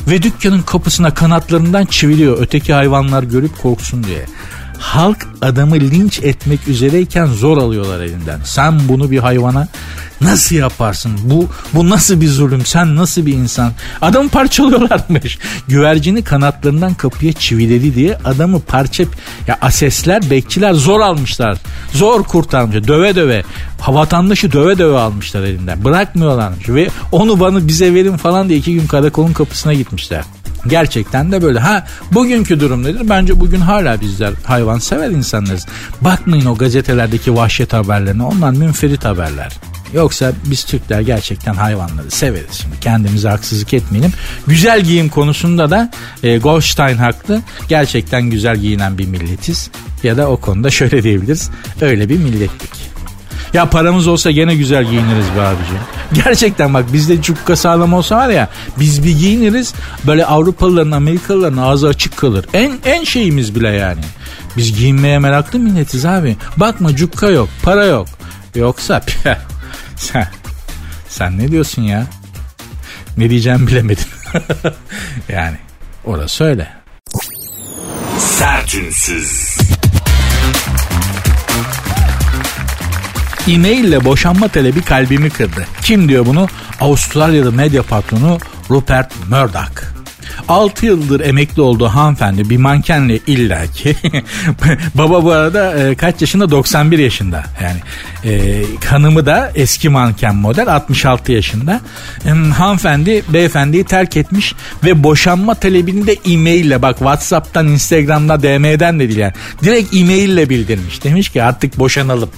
Ve 0.07 0.23
dükkanın 0.23 0.61
kapısına 0.61 1.13
kanatlarından 1.13 1.85
çiviliyor. 1.85 2.37
Öteki 2.41 2.73
hayvanlar 2.73 3.23
görüp 3.23 3.61
korksun 3.61 4.03
diye 4.03 4.25
halk 4.81 5.27
adamı 5.41 5.75
linç 5.75 6.19
etmek 6.19 6.67
üzereyken 6.67 7.25
zor 7.25 7.57
alıyorlar 7.57 7.99
elinden. 7.99 8.39
Sen 8.43 8.79
bunu 8.87 9.11
bir 9.11 9.19
hayvana 9.19 9.67
nasıl 10.21 10.55
yaparsın? 10.55 11.11
Bu 11.23 11.47
bu 11.73 11.89
nasıl 11.89 12.21
bir 12.21 12.27
zulüm? 12.27 12.65
Sen 12.65 12.95
nasıl 12.95 13.25
bir 13.25 13.33
insan? 13.33 13.71
Adamı 14.01 14.29
parçalıyorlarmış. 14.29 15.37
Güvercini 15.67 16.23
kanatlarından 16.23 16.93
kapıya 16.93 17.33
çiviledi 17.33 17.95
diye 17.95 18.17
adamı 18.17 18.59
parça 18.59 19.03
ya 19.47 19.57
asesler, 19.61 20.29
bekçiler 20.29 20.73
zor 20.73 20.99
almışlar. 20.99 21.57
Zor 21.93 22.23
kurtarmış. 22.23 22.87
Döve 22.87 23.15
döve. 23.15 23.43
Vatandaşı 23.87 24.51
döve 24.51 24.77
döve 24.77 24.97
almışlar 24.97 25.41
elinden. 25.41 25.83
Bırakmıyorlarmış 25.83 26.69
ve 26.69 26.89
onu 27.11 27.39
bana 27.39 27.67
bize 27.67 27.93
verin 27.93 28.17
falan 28.17 28.49
diye 28.49 28.59
iki 28.59 28.73
gün 28.73 28.87
karakolun 28.87 29.33
kapısına 29.33 29.73
gitmişler. 29.73 30.23
Gerçekten 30.67 31.31
de 31.31 31.41
böyle. 31.41 31.59
Ha 31.59 31.87
bugünkü 32.11 32.59
durum 32.59 32.83
nedir? 32.83 33.01
Bence 33.09 33.39
bugün 33.39 33.59
hala 33.59 34.01
bizler 34.01 34.33
hayvan 34.43 34.79
sever 34.79 35.09
insanlarız. 35.09 35.65
Bakmayın 36.01 36.45
o 36.45 36.55
gazetelerdeki 36.55 37.35
vahşet 37.35 37.73
haberlerine. 37.73 38.23
Onlar 38.23 38.51
münferit 38.51 39.05
haberler. 39.05 39.51
Yoksa 39.93 40.31
biz 40.45 40.63
Türkler 40.63 41.01
gerçekten 41.01 41.53
hayvanları 41.53 42.11
severiz. 42.11 42.53
Şimdi 42.61 42.79
kendimize 42.81 43.29
haksızlık 43.29 43.73
etmeyelim. 43.73 44.11
Güzel 44.47 44.81
giyim 44.81 45.09
konusunda 45.09 45.69
da 45.69 45.91
e, 46.23 46.37
Goldstein 46.37 46.97
haklı. 46.97 47.41
Gerçekten 47.69 48.23
güzel 48.23 48.57
giyinen 48.57 48.97
bir 48.97 49.07
milletiz. 49.07 49.71
Ya 50.03 50.17
da 50.17 50.29
o 50.29 50.37
konuda 50.37 50.69
şöyle 50.69 51.03
diyebiliriz. 51.03 51.49
Öyle 51.81 52.09
bir 52.09 52.17
millettik. 52.17 52.90
Ya 53.53 53.69
paramız 53.69 54.07
olsa 54.07 54.31
gene 54.31 54.55
güzel 54.55 54.83
giyiniriz 54.83 55.25
be 55.37 55.41
abicim. 55.41 55.79
Gerçekten 56.13 56.73
bak 56.73 56.93
bizde 56.93 57.21
cukka 57.21 57.55
sağlam 57.55 57.93
olsa 57.93 58.17
var 58.17 58.29
ya 58.29 58.49
biz 58.79 59.03
bir 59.03 59.17
giyiniriz 59.17 59.73
böyle 60.07 60.25
Avrupalıların 60.25 60.91
Amerikalıların 60.91 61.57
ağzı 61.57 61.87
açık 61.87 62.17
kalır. 62.17 62.45
En 62.53 62.71
en 62.85 63.03
şeyimiz 63.03 63.55
bile 63.55 63.69
yani. 63.69 64.01
Biz 64.57 64.77
giyinmeye 64.77 65.19
meraklı 65.19 65.59
milletiz 65.59 66.05
abi. 66.05 66.37
Bakma 66.57 66.95
cukka 66.95 67.29
yok 67.29 67.49
para 67.63 67.85
yok. 67.85 68.07
Yoksa 68.55 69.01
sen, 69.95 70.27
sen 71.09 71.37
ne 71.37 71.51
diyorsun 71.51 71.81
ya? 71.81 72.07
Ne 73.17 73.29
diyeceğimi 73.29 73.67
bilemedim. 73.67 74.05
yani 75.29 75.57
orası 76.05 76.43
öyle. 76.43 76.73
Sertünsüz. 78.19 79.57
E-mail 83.47 84.05
boşanma 84.05 84.47
talebi 84.47 84.81
kalbimi 84.81 85.29
kırdı. 85.29 85.67
Kim 85.81 86.09
diyor 86.09 86.25
bunu? 86.25 86.47
Avustralyalı 86.81 87.51
medya 87.51 87.83
patronu 87.83 88.37
Rupert 88.69 89.11
Murdoch. 89.29 89.90
6 90.51 90.85
yıldır 90.85 91.19
emekli 91.19 91.61
olduğu 91.61 91.87
hanımefendi 91.87 92.49
bir 92.49 92.57
mankenle 92.57 93.19
illaki. 93.27 93.95
Baba 94.95 95.23
bu 95.23 95.31
arada 95.31 95.73
e, 95.73 95.95
kaç 95.95 96.21
yaşında? 96.21 96.51
91 96.51 96.99
yaşında. 96.99 97.43
Yani 97.61 97.79
e, 98.25 98.63
hanımı 98.85 99.25
da 99.25 99.51
eski 99.55 99.89
manken 99.89 100.35
model 100.35 100.75
66 100.75 101.31
yaşında. 101.31 101.81
E, 102.25 102.29
hanımefendi 102.29 103.23
beyefendiyi 103.29 103.83
terk 103.83 104.17
etmiş 104.17 104.55
ve 104.83 105.03
boşanma 105.03 105.55
talebini 105.55 106.07
de 106.07 106.15
e-maille 106.25 106.81
bak 106.81 106.97
Whatsapp'tan, 106.97 107.67
Instagram'da, 107.67 108.43
DM'den 108.43 108.99
de 108.99 109.07
değil 109.07 109.19
yani. 109.19 109.33
Direkt 109.63 109.95
e-maille 109.95 110.49
bildirmiş. 110.49 111.03
Demiş 111.03 111.29
ki 111.29 111.43
artık 111.43 111.79
boşanalım. 111.79 112.29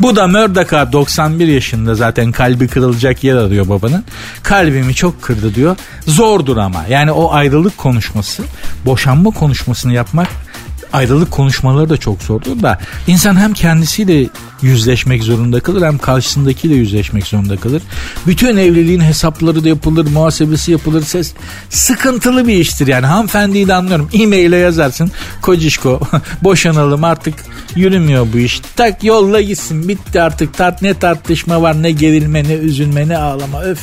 Bu 0.00 0.16
da 0.16 0.26
Murdoch'a 0.26 0.92
91 0.92 1.46
yaşında 1.46 1.94
zaten 1.94 2.32
kalbi 2.32 2.68
kırılacak 2.68 3.24
yer 3.24 3.36
arıyor 3.36 3.68
babanın. 3.68 4.04
Kalbimi 4.42 4.94
çok 4.94 5.22
kırdı 5.22 5.54
diyor. 5.54 5.76
Zordur 6.06 6.56
ama. 6.56 6.84
Yani 6.90 7.12
o 7.12 7.32
ayrılık 7.56 7.78
konuşması, 7.78 8.42
boşanma 8.84 9.30
konuşmasını 9.30 9.92
yapmak 9.92 10.28
ayrılık 10.92 11.30
konuşmaları 11.30 11.88
da 11.88 11.96
çok 11.96 12.22
zordur 12.22 12.62
da 12.62 12.78
insan 13.06 13.36
hem 13.36 13.52
kendisiyle 13.52 14.28
yüzleşmek 14.62 15.22
zorunda 15.22 15.60
kalır 15.60 15.86
hem 15.86 15.98
karşısındakiyle 15.98 16.74
yüzleşmek 16.74 17.26
zorunda 17.26 17.56
kalır. 17.56 17.82
Bütün 18.26 18.56
evliliğin 18.56 19.00
hesapları 19.00 19.64
da 19.64 19.68
yapılır, 19.68 20.06
muhasebesi 20.10 20.72
yapılır. 20.72 21.02
Ses 21.02 21.32
sıkıntılı 21.70 22.48
bir 22.48 22.54
iştir 22.54 22.86
yani. 22.86 23.06
Hanımefendiyi 23.06 23.68
de 23.68 23.74
anlıyorum. 23.74 24.08
E-mail'e 24.12 24.56
yazarsın. 24.56 25.10
Kocişko 25.42 26.00
boşanalım 26.42 27.04
artık 27.04 27.34
yürümüyor 27.76 28.26
bu 28.32 28.38
iş. 28.38 28.60
Tak 28.76 29.04
yolla 29.04 29.40
gitsin. 29.40 29.88
Bitti 29.88 30.22
artık. 30.22 30.54
Tart 30.54 30.82
ne 30.82 30.94
tartışma 30.94 31.62
var 31.62 31.82
ne 31.82 31.90
gerilme 31.90 32.44
ne 32.44 32.54
üzülme 32.54 33.08
ne 33.08 33.16
ağlama. 33.18 33.62
Öf. 33.62 33.80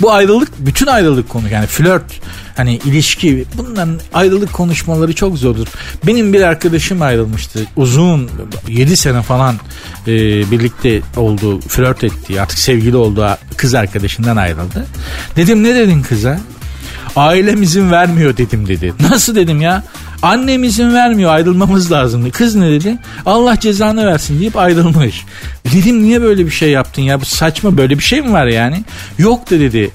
Bu 0.00 0.12
ayrılık 0.12 0.48
bütün 0.58 0.86
ayrılık 0.86 1.28
konu 1.28 1.48
yani 1.48 1.66
flört 1.66 2.20
hani 2.56 2.74
ilişki 2.74 3.44
bunların 3.56 4.00
ayrılık 4.14 4.52
konuşmaları 4.52 5.14
çok 5.14 5.38
zordur. 5.38 5.66
Benim 6.06 6.32
bir 6.32 6.40
arkadaşım 6.40 7.02
ayrılmıştı. 7.02 7.66
Uzun 7.76 8.30
7 8.68 8.96
sene 8.96 9.22
falan 9.22 9.54
e, 10.06 10.14
birlikte 10.50 11.00
olduğu, 11.16 11.60
flört 11.60 12.04
ettiği, 12.04 12.40
artık 12.40 12.58
sevgili 12.58 12.96
olduğu 12.96 13.26
kız 13.56 13.74
arkadaşından 13.74 14.36
ayrıldı. 14.36 14.86
Dedim 15.36 15.62
ne 15.62 15.74
dedin 15.74 16.02
kıza? 16.02 16.40
Ailem 17.16 17.62
izin 17.62 17.90
vermiyor 17.90 18.36
dedim 18.36 18.68
dedi. 18.68 18.94
Nasıl 19.10 19.34
dedim 19.34 19.60
ya? 19.60 19.84
Annem 20.22 20.64
izin 20.64 20.94
vermiyor 20.94 21.30
ayrılmamız 21.30 21.92
lazım. 21.92 22.30
Kız 22.30 22.54
ne 22.54 22.70
dedi? 22.70 22.98
Allah 23.26 23.60
cezanı 23.60 24.06
versin 24.06 24.40
deyip 24.40 24.56
ayrılmış. 24.56 25.24
Dedim 25.74 26.02
niye 26.02 26.22
böyle 26.22 26.46
bir 26.46 26.50
şey 26.50 26.70
yaptın 26.70 27.02
ya? 27.02 27.20
Bu 27.20 27.24
saçma 27.24 27.76
böyle 27.76 27.98
bir 27.98 28.02
şey 28.02 28.22
mi 28.22 28.32
var 28.32 28.46
yani? 28.46 28.84
Yok 29.18 29.50
da 29.50 29.60
dedi. 29.60 29.90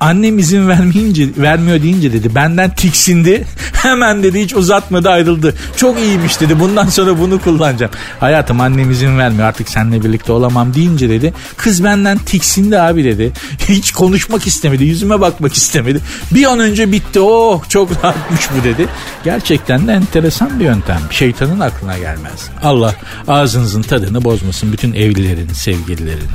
Annem 0.00 0.38
izin 0.38 0.68
vermeyince 0.68 1.28
vermiyor 1.36 1.82
deyince 1.82 2.12
dedi 2.12 2.34
benden 2.34 2.70
tiksindi. 2.70 3.44
Hemen 3.72 4.22
dedi 4.22 4.40
hiç 4.40 4.54
uzatmadı 4.54 5.08
ayrıldı. 5.10 5.54
Çok 5.76 5.98
iyiymiş 5.98 6.40
dedi. 6.40 6.60
Bundan 6.60 6.88
sonra 6.88 7.18
bunu 7.18 7.40
kullanacağım. 7.40 7.92
Hayatım 8.20 8.60
annem 8.60 8.90
izin 8.90 9.18
vermiyor. 9.18 9.48
Artık 9.48 9.68
seninle 9.68 10.04
birlikte 10.04 10.32
olamam 10.32 10.74
deyince 10.74 11.08
dedi. 11.08 11.34
Kız 11.56 11.84
benden 11.84 12.18
tiksindi 12.18 12.78
abi 12.78 13.04
dedi. 13.04 13.32
Hiç 13.68 13.92
konuşmak 13.92 14.46
istemedi. 14.46 14.84
Yüzüme 14.84 15.20
bakmak 15.20 15.54
istemedi. 15.54 16.00
Bir 16.30 16.44
an 16.44 16.60
önce 16.60 16.92
bitti. 16.92 17.20
Oh 17.20 17.68
çok 17.68 18.04
rahatmış 18.04 18.48
bu 18.58 18.64
dedi. 18.64 18.88
Gerçekten 19.24 19.88
de 19.88 19.92
enteresan 19.92 20.60
bir 20.60 20.64
yöntem. 20.64 21.00
Şeytanın 21.10 21.60
aklına 21.60 21.98
gelmez. 21.98 22.50
Allah 22.62 22.94
ağzınızın 23.28 23.82
tadını 23.82 24.24
bozmasın 24.24 24.72
bütün 24.72 24.92
evlilerin, 24.92 25.48
sevgililerin 25.48 26.30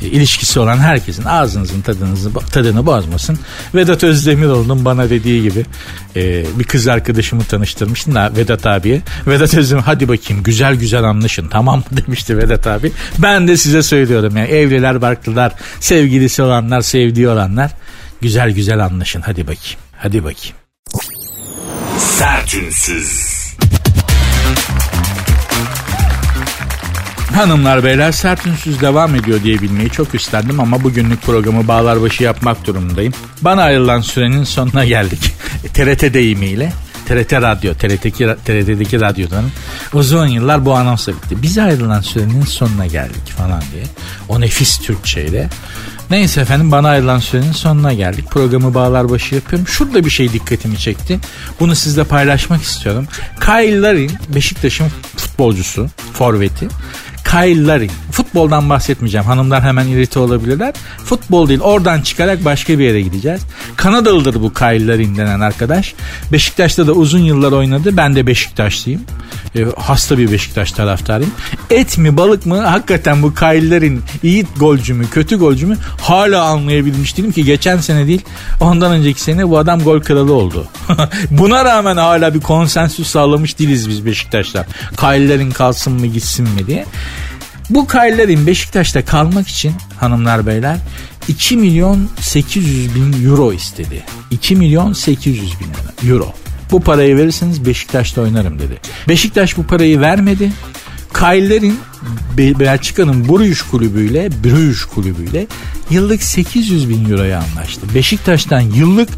ilişkisi 0.00 0.60
olan 0.60 0.78
herkesin 0.78 1.24
ağzınızın 1.24 1.80
tadınızı, 1.80 2.30
tadını 2.52 2.86
bozmasın. 2.86 3.38
Vedat 3.74 4.04
Özdemiroğlu'nun 4.04 4.84
bana 4.84 5.10
dediği 5.10 5.42
gibi 5.42 5.64
e, 6.16 6.44
bir 6.58 6.64
kız 6.64 6.88
arkadaşımı 6.88 7.44
tanıştırmıştım 7.44 8.14
da 8.14 8.32
Vedat 8.36 8.66
abiye. 8.66 9.02
Vedat 9.26 9.54
Özdemir 9.54 9.82
hadi 9.82 10.08
bakayım 10.08 10.42
güzel 10.42 10.74
güzel 10.74 11.04
anlaşın 11.04 11.48
tamam 11.50 11.78
mı 11.78 11.84
demişti 11.90 12.38
Vedat 12.38 12.66
abi. 12.66 12.92
Ben 13.18 13.48
de 13.48 13.56
size 13.56 13.82
söylüyorum 13.82 14.36
yani 14.36 14.48
evliler 14.48 15.02
barklılar 15.02 15.52
sevgilisi 15.80 16.42
olanlar 16.42 16.80
sevdiği 16.80 17.28
olanlar 17.28 17.70
güzel 18.20 18.50
güzel 18.50 18.84
anlaşın 18.84 19.20
hadi 19.20 19.42
bakayım 19.42 19.80
hadi 19.96 20.24
bakayım. 20.24 20.56
Sertünsüz. 21.98 23.36
Hanımlar 27.34 27.84
beyler 27.84 28.12
sert 28.12 28.46
ünsüz 28.46 28.80
devam 28.80 29.14
ediyor 29.14 29.42
diye 29.42 29.62
bilmeyi 29.62 29.90
çok 29.90 30.14
isterdim 30.14 30.60
ama 30.60 30.82
bugünlük 30.82 31.22
programı 31.22 31.68
bağlar 31.68 32.02
başı 32.02 32.22
yapmak 32.24 32.66
durumundayım. 32.66 33.12
Bana 33.40 33.62
ayrılan 33.62 34.00
sürenin 34.00 34.44
sonuna 34.44 34.84
geldik. 34.84 35.32
TRT 35.74 36.14
deyimiyle 36.14 36.72
TRT 37.06 37.32
Radyo, 37.32 37.74
TRT'deki, 37.74 38.26
TRT'deki 38.44 39.00
radyodan 39.00 39.44
uzun 39.92 40.26
yıllar 40.26 40.64
bu 40.64 40.74
anonsla 40.74 41.12
bitti. 41.12 41.42
Bize 41.42 41.62
ayrılan 41.62 42.00
sürenin 42.00 42.42
sonuna 42.42 42.86
geldik 42.86 43.28
falan 43.28 43.62
diye. 43.72 43.84
O 44.28 44.40
nefis 44.40 44.78
Türkçeyle. 44.78 45.48
Neyse 46.10 46.40
efendim 46.40 46.72
bana 46.72 46.88
ayrılan 46.88 47.18
sürenin 47.18 47.52
sonuna 47.52 47.92
geldik. 47.92 48.30
Programı 48.30 48.74
bağlar 48.74 49.10
başı 49.10 49.34
yapıyorum. 49.34 49.68
Şurada 49.68 50.04
bir 50.04 50.10
şey 50.10 50.32
dikkatimi 50.32 50.78
çekti. 50.78 51.18
Bunu 51.60 51.74
sizle 51.74 52.04
paylaşmak 52.04 52.62
istiyorum. 52.62 53.06
Kyle 53.40 53.80
Larin 53.80 54.12
Beşiktaş'ın 54.28 54.88
futbolcusu, 55.16 55.88
forveti. 56.12 56.68
Kyle 57.36 57.66
Larin. 57.66 57.90
Futboldan 58.10 58.70
bahsetmeyeceğim. 58.70 59.26
Hanımlar 59.26 59.62
hemen 59.62 59.86
irite 59.86 60.18
olabilirler. 60.18 60.74
Futbol 61.04 61.48
değil. 61.48 61.60
Oradan 61.60 62.00
çıkarak 62.00 62.44
başka 62.44 62.78
bir 62.78 62.84
yere 62.84 63.00
gideceğiz. 63.00 63.40
Kanadalıdır 63.76 64.42
bu 64.42 64.54
Kyle 64.54 64.86
Larin 64.86 65.16
denen 65.16 65.40
arkadaş. 65.40 65.94
Beşiktaş'ta 66.32 66.86
da 66.86 66.92
uzun 66.92 67.18
yıllar 67.18 67.52
oynadı. 67.52 67.96
Ben 67.96 68.16
de 68.16 68.26
Beşiktaşlıyım. 68.26 69.00
E, 69.56 69.64
hasta 69.76 70.18
bir 70.18 70.32
Beşiktaş 70.32 70.72
taraftarıyım. 70.72 71.32
Et 71.70 71.98
mi 71.98 72.16
balık 72.16 72.46
mı 72.46 72.60
hakikaten 72.60 73.22
bu 73.22 73.34
Kyle 73.34 73.70
Larin 73.70 74.02
iyi 74.22 74.46
golcü 74.58 74.94
mü 74.94 75.06
kötü 75.10 75.36
golcü 75.36 75.66
mü 75.66 75.76
hala 76.00 76.42
anlayabilmiş 76.42 77.16
değilim 77.16 77.32
ki 77.32 77.44
geçen 77.44 77.78
sene 77.78 78.06
değil 78.06 78.22
ondan 78.60 78.92
önceki 78.92 79.20
sene 79.20 79.48
bu 79.48 79.58
adam 79.58 79.80
gol 79.80 80.00
kralı 80.00 80.32
oldu. 80.32 80.66
Buna 81.30 81.64
rağmen 81.64 81.96
hala 81.96 82.34
bir 82.34 82.40
konsensüs 82.40 83.08
sağlamış 83.08 83.58
değiliz 83.58 83.88
biz 83.88 84.06
Beşiktaşlar. 84.06 84.66
Kyle 84.96 85.28
Larin 85.28 85.50
kalsın 85.50 85.92
mı 85.92 86.06
gitsin 86.06 86.48
mi 86.48 86.66
diye. 86.66 86.86
Bu 87.70 87.86
Kaylerin 87.86 88.46
Beşiktaş'ta 88.46 89.04
kalmak 89.04 89.48
için 89.48 89.72
hanımlar 89.96 90.46
beyler 90.46 90.76
2 91.28 91.56
milyon 91.56 92.08
800 92.20 92.94
bin 92.94 93.26
euro 93.26 93.52
istedi. 93.52 94.04
2 94.30 94.56
milyon 94.56 94.92
800 94.92 95.52
bin 95.60 96.08
euro. 96.10 96.32
Bu 96.70 96.80
parayı 96.80 97.16
verirseniz 97.16 97.66
Beşiktaş'ta 97.66 98.20
oynarım 98.20 98.58
dedi. 98.58 98.80
Beşiktaş 99.08 99.56
bu 99.56 99.66
parayı 99.66 100.00
vermedi. 100.00 100.52
Kyle'lerin 101.18 101.78
Belçika'nın 102.38 103.28
Bruges 103.28 103.62
kulübüyle 103.62 104.30
Bruges 104.44 104.84
kulübüyle 104.84 105.46
yıllık 105.90 106.22
800 106.22 106.88
bin 106.88 107.10
euroya 107.10 107.38
anlaştı. 107.38 107.80
Beşiktaş'tan 107.94 108.60
yıllık 108.60 109.08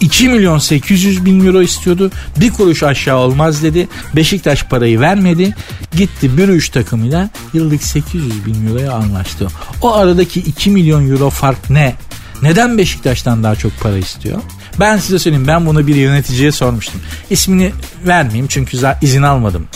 2 0.00 0.28
milyon 0.28 0.58
800 0.58 1.24
bin 1.24 1.46
euro 1.46 1.62
istiyordu. 1.62 2.10
Bir 2.36 2.50
kuruş 2.50 2.82
aşağı 2.82 3.16
olmaz 3.16 3.62
dedi. 3.62 3.88
Beşiktaş 4.16 4.64
parayı 4.64 5.00
vermedi. 5.00 5.54
Gitti 5.96 6.38
Bruges 6.38 6.68
takımıyla 6.68 7.30
yıllık 7.54 7.82
800 7.82 8.46
bin 8.46 8.68
euroya 8.68 8.92
anlaştı. 8.92 9.48
O 9.82 9.94
aradaki 9.94 10.40
2 10.40 10.70
milyon 10.70 11.10
euro 11.10 11.30
fark 11.30 11.70
ne? 11.70 11.94
Neden 12.42 12.78
Beşiktaş'tan 12.78 13.44
daha 13.44 13.56
çok 13.56 13.80
para 13.80 13.96
istiyor? 13.96 14.40
Ben 14.80 14.96
size 14.96 15.18
söyleyeyim 15.18 15.46
ben 15.46 15.66
bunu 15.66 15.86
bir 15.86 15.94
yöneticiye 15.94 16.52
sormuştum. 16.52 17.00
İsmini 17.30 17.72
vermeyeyim 18.06 18.46
çünkü 18.48 18.78
izin 19.02 19.22
almadım 19.22 19.66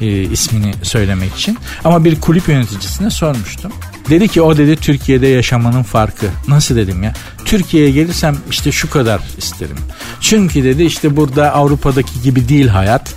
e, 0.00 0.06
ismini 0.06 0.72
söylemek 0.82 1.34
için. 1.34 1.58
Ama 1.84 2.04
bir 2.04 2.20
kulüp 2.20 2.48
yöneticisine 2.48 3.10
sormuştum. 3.10 3.72
Dedi 4.10 4.28
ki 4.28 4.42
o 4.42 4.56
dedi 4.56 4.76
Türkiye'de 4.76 5.26
yaşamanın 5.26 5.82
farkı. 5.82 6.26
Nasıl 6.48 6.76
dedim 6.76 7.02
ya? 7.02 7.12
Türkiye'ye 7.44 7.90
gelirsem 7.90 8.36
işte 8.50 8.72
şu 8.72 8.90
kadar 8.90 9.20
isterim. 9.38 9.76
Çünkü 10.20 10.64
dedi 10.64 10.82
işte 10.82 11.16
burada 11.16 11.54
Avrupa'daki 11.54 12.22
gibi 12.22 12.48
değil 12.48 12.68
hayat. 12.68 13.14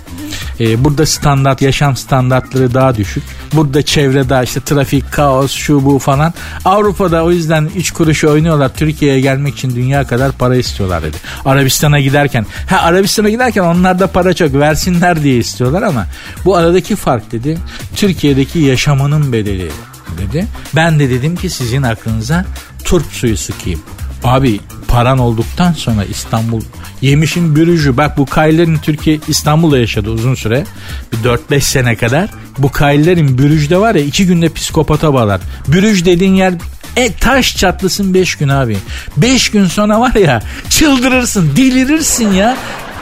Ee, 0.62 0.84
burada 0.84 1.06
standart 1.06 1.62
yaşam 1.62 1.96
standartları 1.96 2.74
daha 2.74 2.96
düşük. 2.96 3.24
Burada 3.52 3.82
çevre 3.82 4.28
daha 4.28 4.42
işte 4.42 4.60
trafik, 4.60 5.12
kaos, 5.12 5.52
şu 5.52 5.84
bu 5.84 5.98
falan. 5.98 6.34
Avrupa'da 6.64 7.24
o 7.24 7.30
yüzden 7.30 7.70
3 7.76 7.90
kuruşu 7.90 8.30
oynuyorlar. 8.30 8.74
Türkiye'ye 8.74 9.20
gelmek 9.20 9.54
için 9.54 9.76
dünya 9.76 10.06
kadar 10.06 10.32
para 10.32 10.56
istiyorlar 10.56 11.02
dedi. 11.02 11.16
Arabistan'a 11.44 12.00
giderken. 12.00 12.46
Ha 12.70 12.78
Arabistan'a 12.78 13.30
giderken 13.30 13.62
onlar 13.62 13.98
da 13.98 14.06
para 14.06 14.34
çok 14.34 14.54
versinler 14.54 15.22
diye 15.22 15.36
istiyorlar 15.36 15.82
ama 15.82 16.06
bu 16.44 16.56
aradaki 16.56 16.96
fark 16.96 17.32
dedi. 17.32 17.58
Türkiye'deki 17.96 18.58
yaşamanın 18.58 19.32
bedeli 19.32 19.70
dedi. 20.18 20.46
Ben 20.76 20.98
de 20.98 21.10
dedim 21.10 21.36
ki 21.36 21.50
sizin 21.50 21.82
aklınıza 21.82 22.44
turp 22.84 23.06
suyu 23.12 23.36
sıkayım. 23.36 23.80
Abi 24.24 24.60
paran 24.88 25.18
olduktan 25.18 25.72
sonra 25.72 26.04
İstanbul 26.04 26.62
yemişin 27.00 27.56
bürücü. 27.56 27.96
Bak 27.96 28.18
bu 28.18 28.26
Kaylerin 28.26 28.78
Türkiye 28.78 29.18
İstanbul'da 29.28 29.78
yaşadı 29.78 30.10
uzun 30.10 30.34
süre. 30.34 30.64
Bir 31.12 31.28
4-5 31.28 31.60
sene 31.60 31.96
kadar. 31.96 32.30
Bu 32.58 32.72
Kaylerin 32.72 33.38
bürücde 33.38 33.76
var 33.78 33.94
ya 33.94 34.02
iki 34.02 34.26
günde 34.26 34.48
psikopata 34.48 35.14
bağlar. 35.14 35.40
Bürüc 35.68 36.04
dediğin 36.04 36.34
yer 36.34 36.54
e 36.96 37.12
taş 37.12 37.56
çatlasın 37.56 38.14
5 38.14 38.34
gün 38.36 38.48
abi. 38.48 38.76
5 39.16 39.50
gün 39.50 39.66
sonra 39.66 40.00
var 40.00 40.14
ya 40.14 40.42
çıldırırsın, 40.70 41.50
delirirsin 41.56 42.32
ya. 42.32 42.56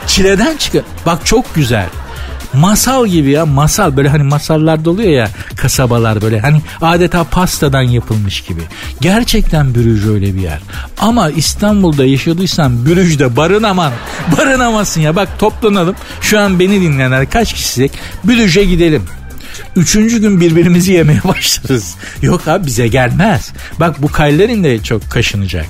Çileden 0.07 0.57
çıkar. 0.57 0.81
Bak 1.05 1.25
çok 1.25 1.55
güzel. 1.55 1.85
Masal 2.53 3.07
gibi 3.07 3.31
ya 3.31 3.45
masal 3.45 3.97
böyle 3.97 4.09
hani 4.09 4.23
masallarda 4.23 4.89
oluyor 4.89 5.09
ya 5.09 5.29
kasabalar 5.55 6.21
böyle 6.21 6.39
hani 6.39 6.61
adeta 6.81 7.23
pastadan 7.23 7.81
yapılmış 7.81 8.41
gibi. 8.41 8.61
Gerçekten 9.01 9.75
Bürüj 9.75 10.07
öyle 10.07 10.35
bir 10.35 10.41
yer. 10.41 10.59
Ama 10.99 11.29
İstanbul'da 11.29 12.05
yaşadıysan 12.05 12.85
Bürüj'de 12.85 13.35
barınaman. 13.35 13.91
Barınamazsın 14.37 15.01
ya 15.01 15.15
bak 15.15 15.39
toplanalım. 15.39 15.95
Şu 16.21 16.39
an 16.39 16.59
beni 16.59 16.81
dinleyenler 16.81 17.29
kaç 17.29 17.53
kişisek 17.53 17.91
Bürüj'e 18.23 18.63
gidelim. 18.63 19.03
Üçüncü 19.75 20.21
gün 20.21 20.41
birbirimizi 20.41 20.91
yemeye 20.91 21.21
başlarız. 21.27 21.95
Yok 22.21 22.47
abi 22.47 22.65
bize 22.65 22.87
gelmez. 22.87 23.51
Bak 23.79 24.01
bu 24.01 24.07
kaylerin 24.07 24.63
de 24.63 24.83
çok 24.83 25.11
kaşınacak. 25.11 25.65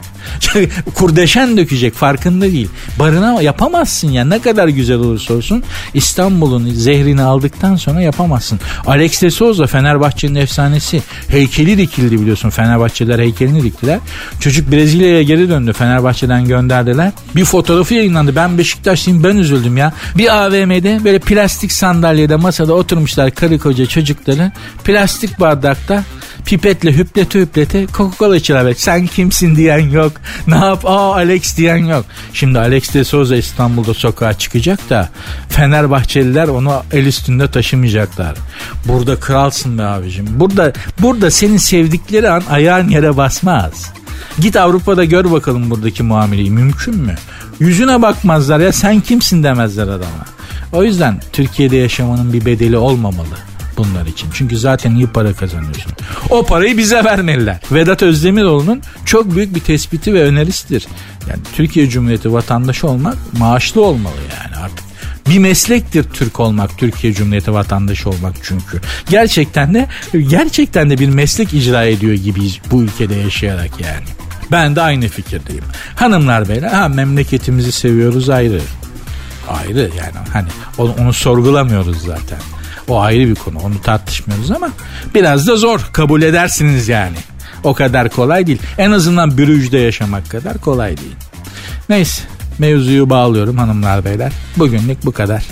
Kurdeşen 0.96 1.58
dökecek 1.58 1.94
farkında 1.94 2.46
değil. 2.46 2.70
Barına 3.00 3.42
yapamazsın 3.42 4.10
ya 4.10 4.26
ne 4.26 4.40
kadar 4.40 4.68
güzel 4.68 4.98
olursa 4.98 5.34
olsun 5.34 5.64
İstanbul'un 5.94 6.74
zehrini 6.74 7.22
aldıktan 7.22 7.76
sonra 7.76 8.02
yapamazsın. 8.02 8.60
Alex 8.88 9.22
de 9.22 9.32
Souza 9.32 9.68
Fenerbahçe'nin 9.68 10.36
efsanesi 10.36 11.02
heykeli 11.28 11.78
dikildi 11.78 12.22
biliyorsun. 12.22 12.50
Fenerbahçeliler 12.50 13.20
heykelini 13.20 13.64
diktiler. 13.64 14.00
Çocuk 14.40 14.72
Brezilya'ya 14.72 15.22
geri 15.22 15.50
döndü. 15.50 15.74
Fenerbahçe'den 15.74 16.48
gönderdiler. 16.48 17.12
Bir 17.36 17.46
fotoğrafı 17.46 17.94
yayınlandı. 17.94 18.36
Ben 18.36 18.58
Beşiktaşlıyım 18.58 19.24
ben 19.24 19.38
üzüldüm 19.38 19.78
ya. 19.78 19.94
Bir 20.18 20.46
AVM'de 20.46 21.04
böyle 21.04 21.20
plastik 21.20 21.72
sandalyede 21.72 22.36
masada 22.36 22.74
oturmuşlar 22.74 23.32
karı 23.32 23.60
koca 23.60 23.86
çocukları. 23.86 24.52
Plastik 24.84 25.40
bardakta 25.40 26.04
pipetle 26.46 26.94
hüplete 26.94 27.40
hüplete 27.40 27.86
Coca-Cola 27.86 28.38
içiler. 28.38 28.74
Sen 28.74 29.08
kimsin 29.08 29.56
diyen 29.56 29.90
yok. 29.90 30.12
Ne 30.48 30.56
yap? 30.56 30.86
Aa 30.86 31.14
Alex 31.14 31.58
diyen 31.58 31.78
yok. 31.78 32.06
Şimdi 32.34 32.60
Alex 32.60 32.94
de 32.94 33.04
Souza 33.04 33.36
İstanbul'da 33.36 33.94
sokağa 33.94 34.34
çıkacak 34.34 34.90
da 34.90 35.10
Fenerbahçeliler 35.50 36.48
onu 36.48 36.84
el 36.92 37.06
üstünde 37.06 37.52
taşımayacaklar. 37.52 38.36
Burada 38.86 39.20
kralsın 39.20 39.78
be 39.78 39.84
abicim. 39.84 40.28
Burada 40.30 40.74
burada 41.00 41.32
senin 41.32 41.58
sevdikleri 41.58 42.30
an 42.30 42.44
ayağın 42.50 42.90
yere 42.90 43.18
basmaz. 43.18 43.94
Git 44.40 44.56
Avrupa'da 44.56 45.06
gör 45.06 45.32
bakalım 45.32 45.70
buradaki 45.70 46.04
muameleyi. 46.04 46.52
Mümkün 46.52 46.98
mü? 46.98 47.16
Yüzüne 47.60 48.02
bakmazlar 48.02 48.60
ya 48.60 48.72
sen 48.72 49.00
kimsin 49.00 49.44
demezler 49.44 49.84
adama. 49.84 50.26
O 50.74 50.84
yüzden 50.84 51.22
Türkiye'de 51.34 51.78
yaşamanın 51.78 52.34
bir 52.34 52.46
bedeli 52.46 52.78
olmamalı 52.78 53.38
bunlar 53.78 54.06
için. 54.06 54.30
Çünkü 54.34 54.58
zaten 54.58 54.96
iyi 54.96 55.08
para 55.08 55.34
kazanıyorsun. 55.34 55.92
O 56.30 56.46
parayı 56.46 56.78
bize 56.78 57.04
vermeliler. 57.04 57.60
Vedat 57.72 58.04
Özdemiroğlu'nun 58.04 58.82
çok 59.06 59.36
büyük 59.36 59.56
bir 59.56 59.60
tespiti 59.60 60.14
ve 60.14 60.24
önerisidir. 60.24 60.88
Yani 61.30 61.40
Türkiye 61.56 61.90
Cumhuriyeti 61.90 62.34
vatandaşı 62.34 62.88
olmak 62.88 63.18
maaşlı 63.38 63.82
olmalı 63.82 64.16
yani 64.40 64.64
artık. 64.64 64.92
Bir 65.30 65.40
meslektir 65.40 66.04
Türk 66.04 66.40
olmak, 66.40 66.78
Türkiye 66.78 67.14
Cumhuriyeti 67.14 67.54
vatandaşı 67.54 68.10
olmak 68.10 68.36
çünkü. 68.44 68.82
Gerçekten 69.10 69.74
de 69.74 69.88
gerçekten 70.28 70.90
de 70.90 70.98
bir 70.98 71.10
meslek 71.10 71.54
icra 71.54 71.84
ediyor 71.84 72.14
gibiyiz 72.14 72.60
bu 72.72 72.82
ülkede 72.82 73.16
yaşayarak 73.16 73.80
yani. 73.80 74.06
Ben 74.52 74.76
de 74.76 74.82
aynı 74.82 75.08
fikirdeyim. 75.08 75.64
Hanımlar 75.96 76.50
beyler 76.50 76.70
ha 76.70 76.88
memleketimizi 76.88 77.72
seviyoruz 77.72 78.30
ayrı. 78.30 78.62
Ayrı 79.50 79.80
yani 79.80 80.28
hani 80.34 80.48
onu, 80.78 80.96
onu 81.00 81.14
sorgulamıyoruz 81.14 81.98
zaten. 82.02 82.40
O 82.92 83.00
ayrı 83.00 83.30
bir 83.30 83.36
konu 83.36 83.60
onu 83.60 83.82
tartışmıyoruz 83.82 84.52
ama 84.52 84.70
biraz 85.16 85.48
da 85.48 85.56
zor 85.56 85.90
kabul 85.94 86.22
edersiniz 86.22 86.88
yani. 86.88 87.16
O 87.64 87.74
kadar 87.74 88.10
kolay 88.10 88.48
değil. 88.48 88.62
En 88.78 88.92
azından 88.92 89.38
bürüjde 89.38 89.78
yaşamak 89.78 90.30
kadar 90.30 90.58
kolay 90.58 90.98
değil. 90.98 91.16
Neyse 91.90 92.22
mevzuyu 92.60 93.10
bağlıyorum 93.10 93.58
hanımlar 93.58 94.06
beyler. 94.06 94.32
Bugünlük 94.58 95.06
bu 95.06 95.12
kadar. 95.12 95.44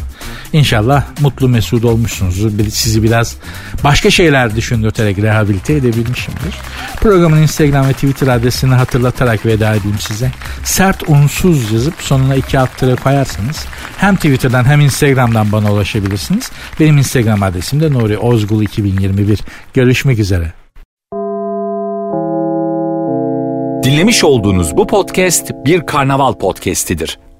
İnşallah 0.53 1.03
mutlu 1.21 1.49
mesut 1.49 1.85
olmuşsunuzdur. 1.85 2.69
Sizi 2.69 3.03
biraz 3.03 3.35
başka 3.83 4.11
şeyler 4.11 4.55
düşündürterek 4.55 5.17
rehabilite 5.17 5.73
edebilmişimdir. 5.73 6.55
Programın 6.95 7.41
Instagram 7.41 7.87
ve 7.87 7.93
Twitter 7.93 8.27
adresini 8.27 8.73
hatırlatarak 8.73 9.45
veda 9.45 9.75
edeyim 9.75 9.99
size. 9.99 10.31
Sert 10.63 11.09
unsuz 11.09 11.71
yazıp 11.71 11.93
sonuna 11.99 12.35
iki 12.35 12.59
alt 12.59 12.77
tere 12.77 12.95
koyarsanız 12.95 13.65
hem 13.97 14.15
Twitter'dan 14.15 14.65
hem 14.65 14.81
Instagram'dan 14.81 15.51
bana 15.51 15.73
ulaşabilirsiniz. 15.73 16.51
Benim 16.79 16.97
Instagram 16.97 17.43
adresim 17.43 17.81
de 17.81 17.93
Nuri 17.93 18.17
Ozgul 18.17 18.61
2021. 18.61 19.39
Görüşmek 19.73 20.19
üzere. 20.19 20.53
Dinlemiş 23.83 24.23
olduğunuz 24.23 24.77
bu 24.77 24.87
podcast 24.87 25.51
bir 25.65 25.85
karnaval 25.85 26.33
podcastidir. 26.33 27.19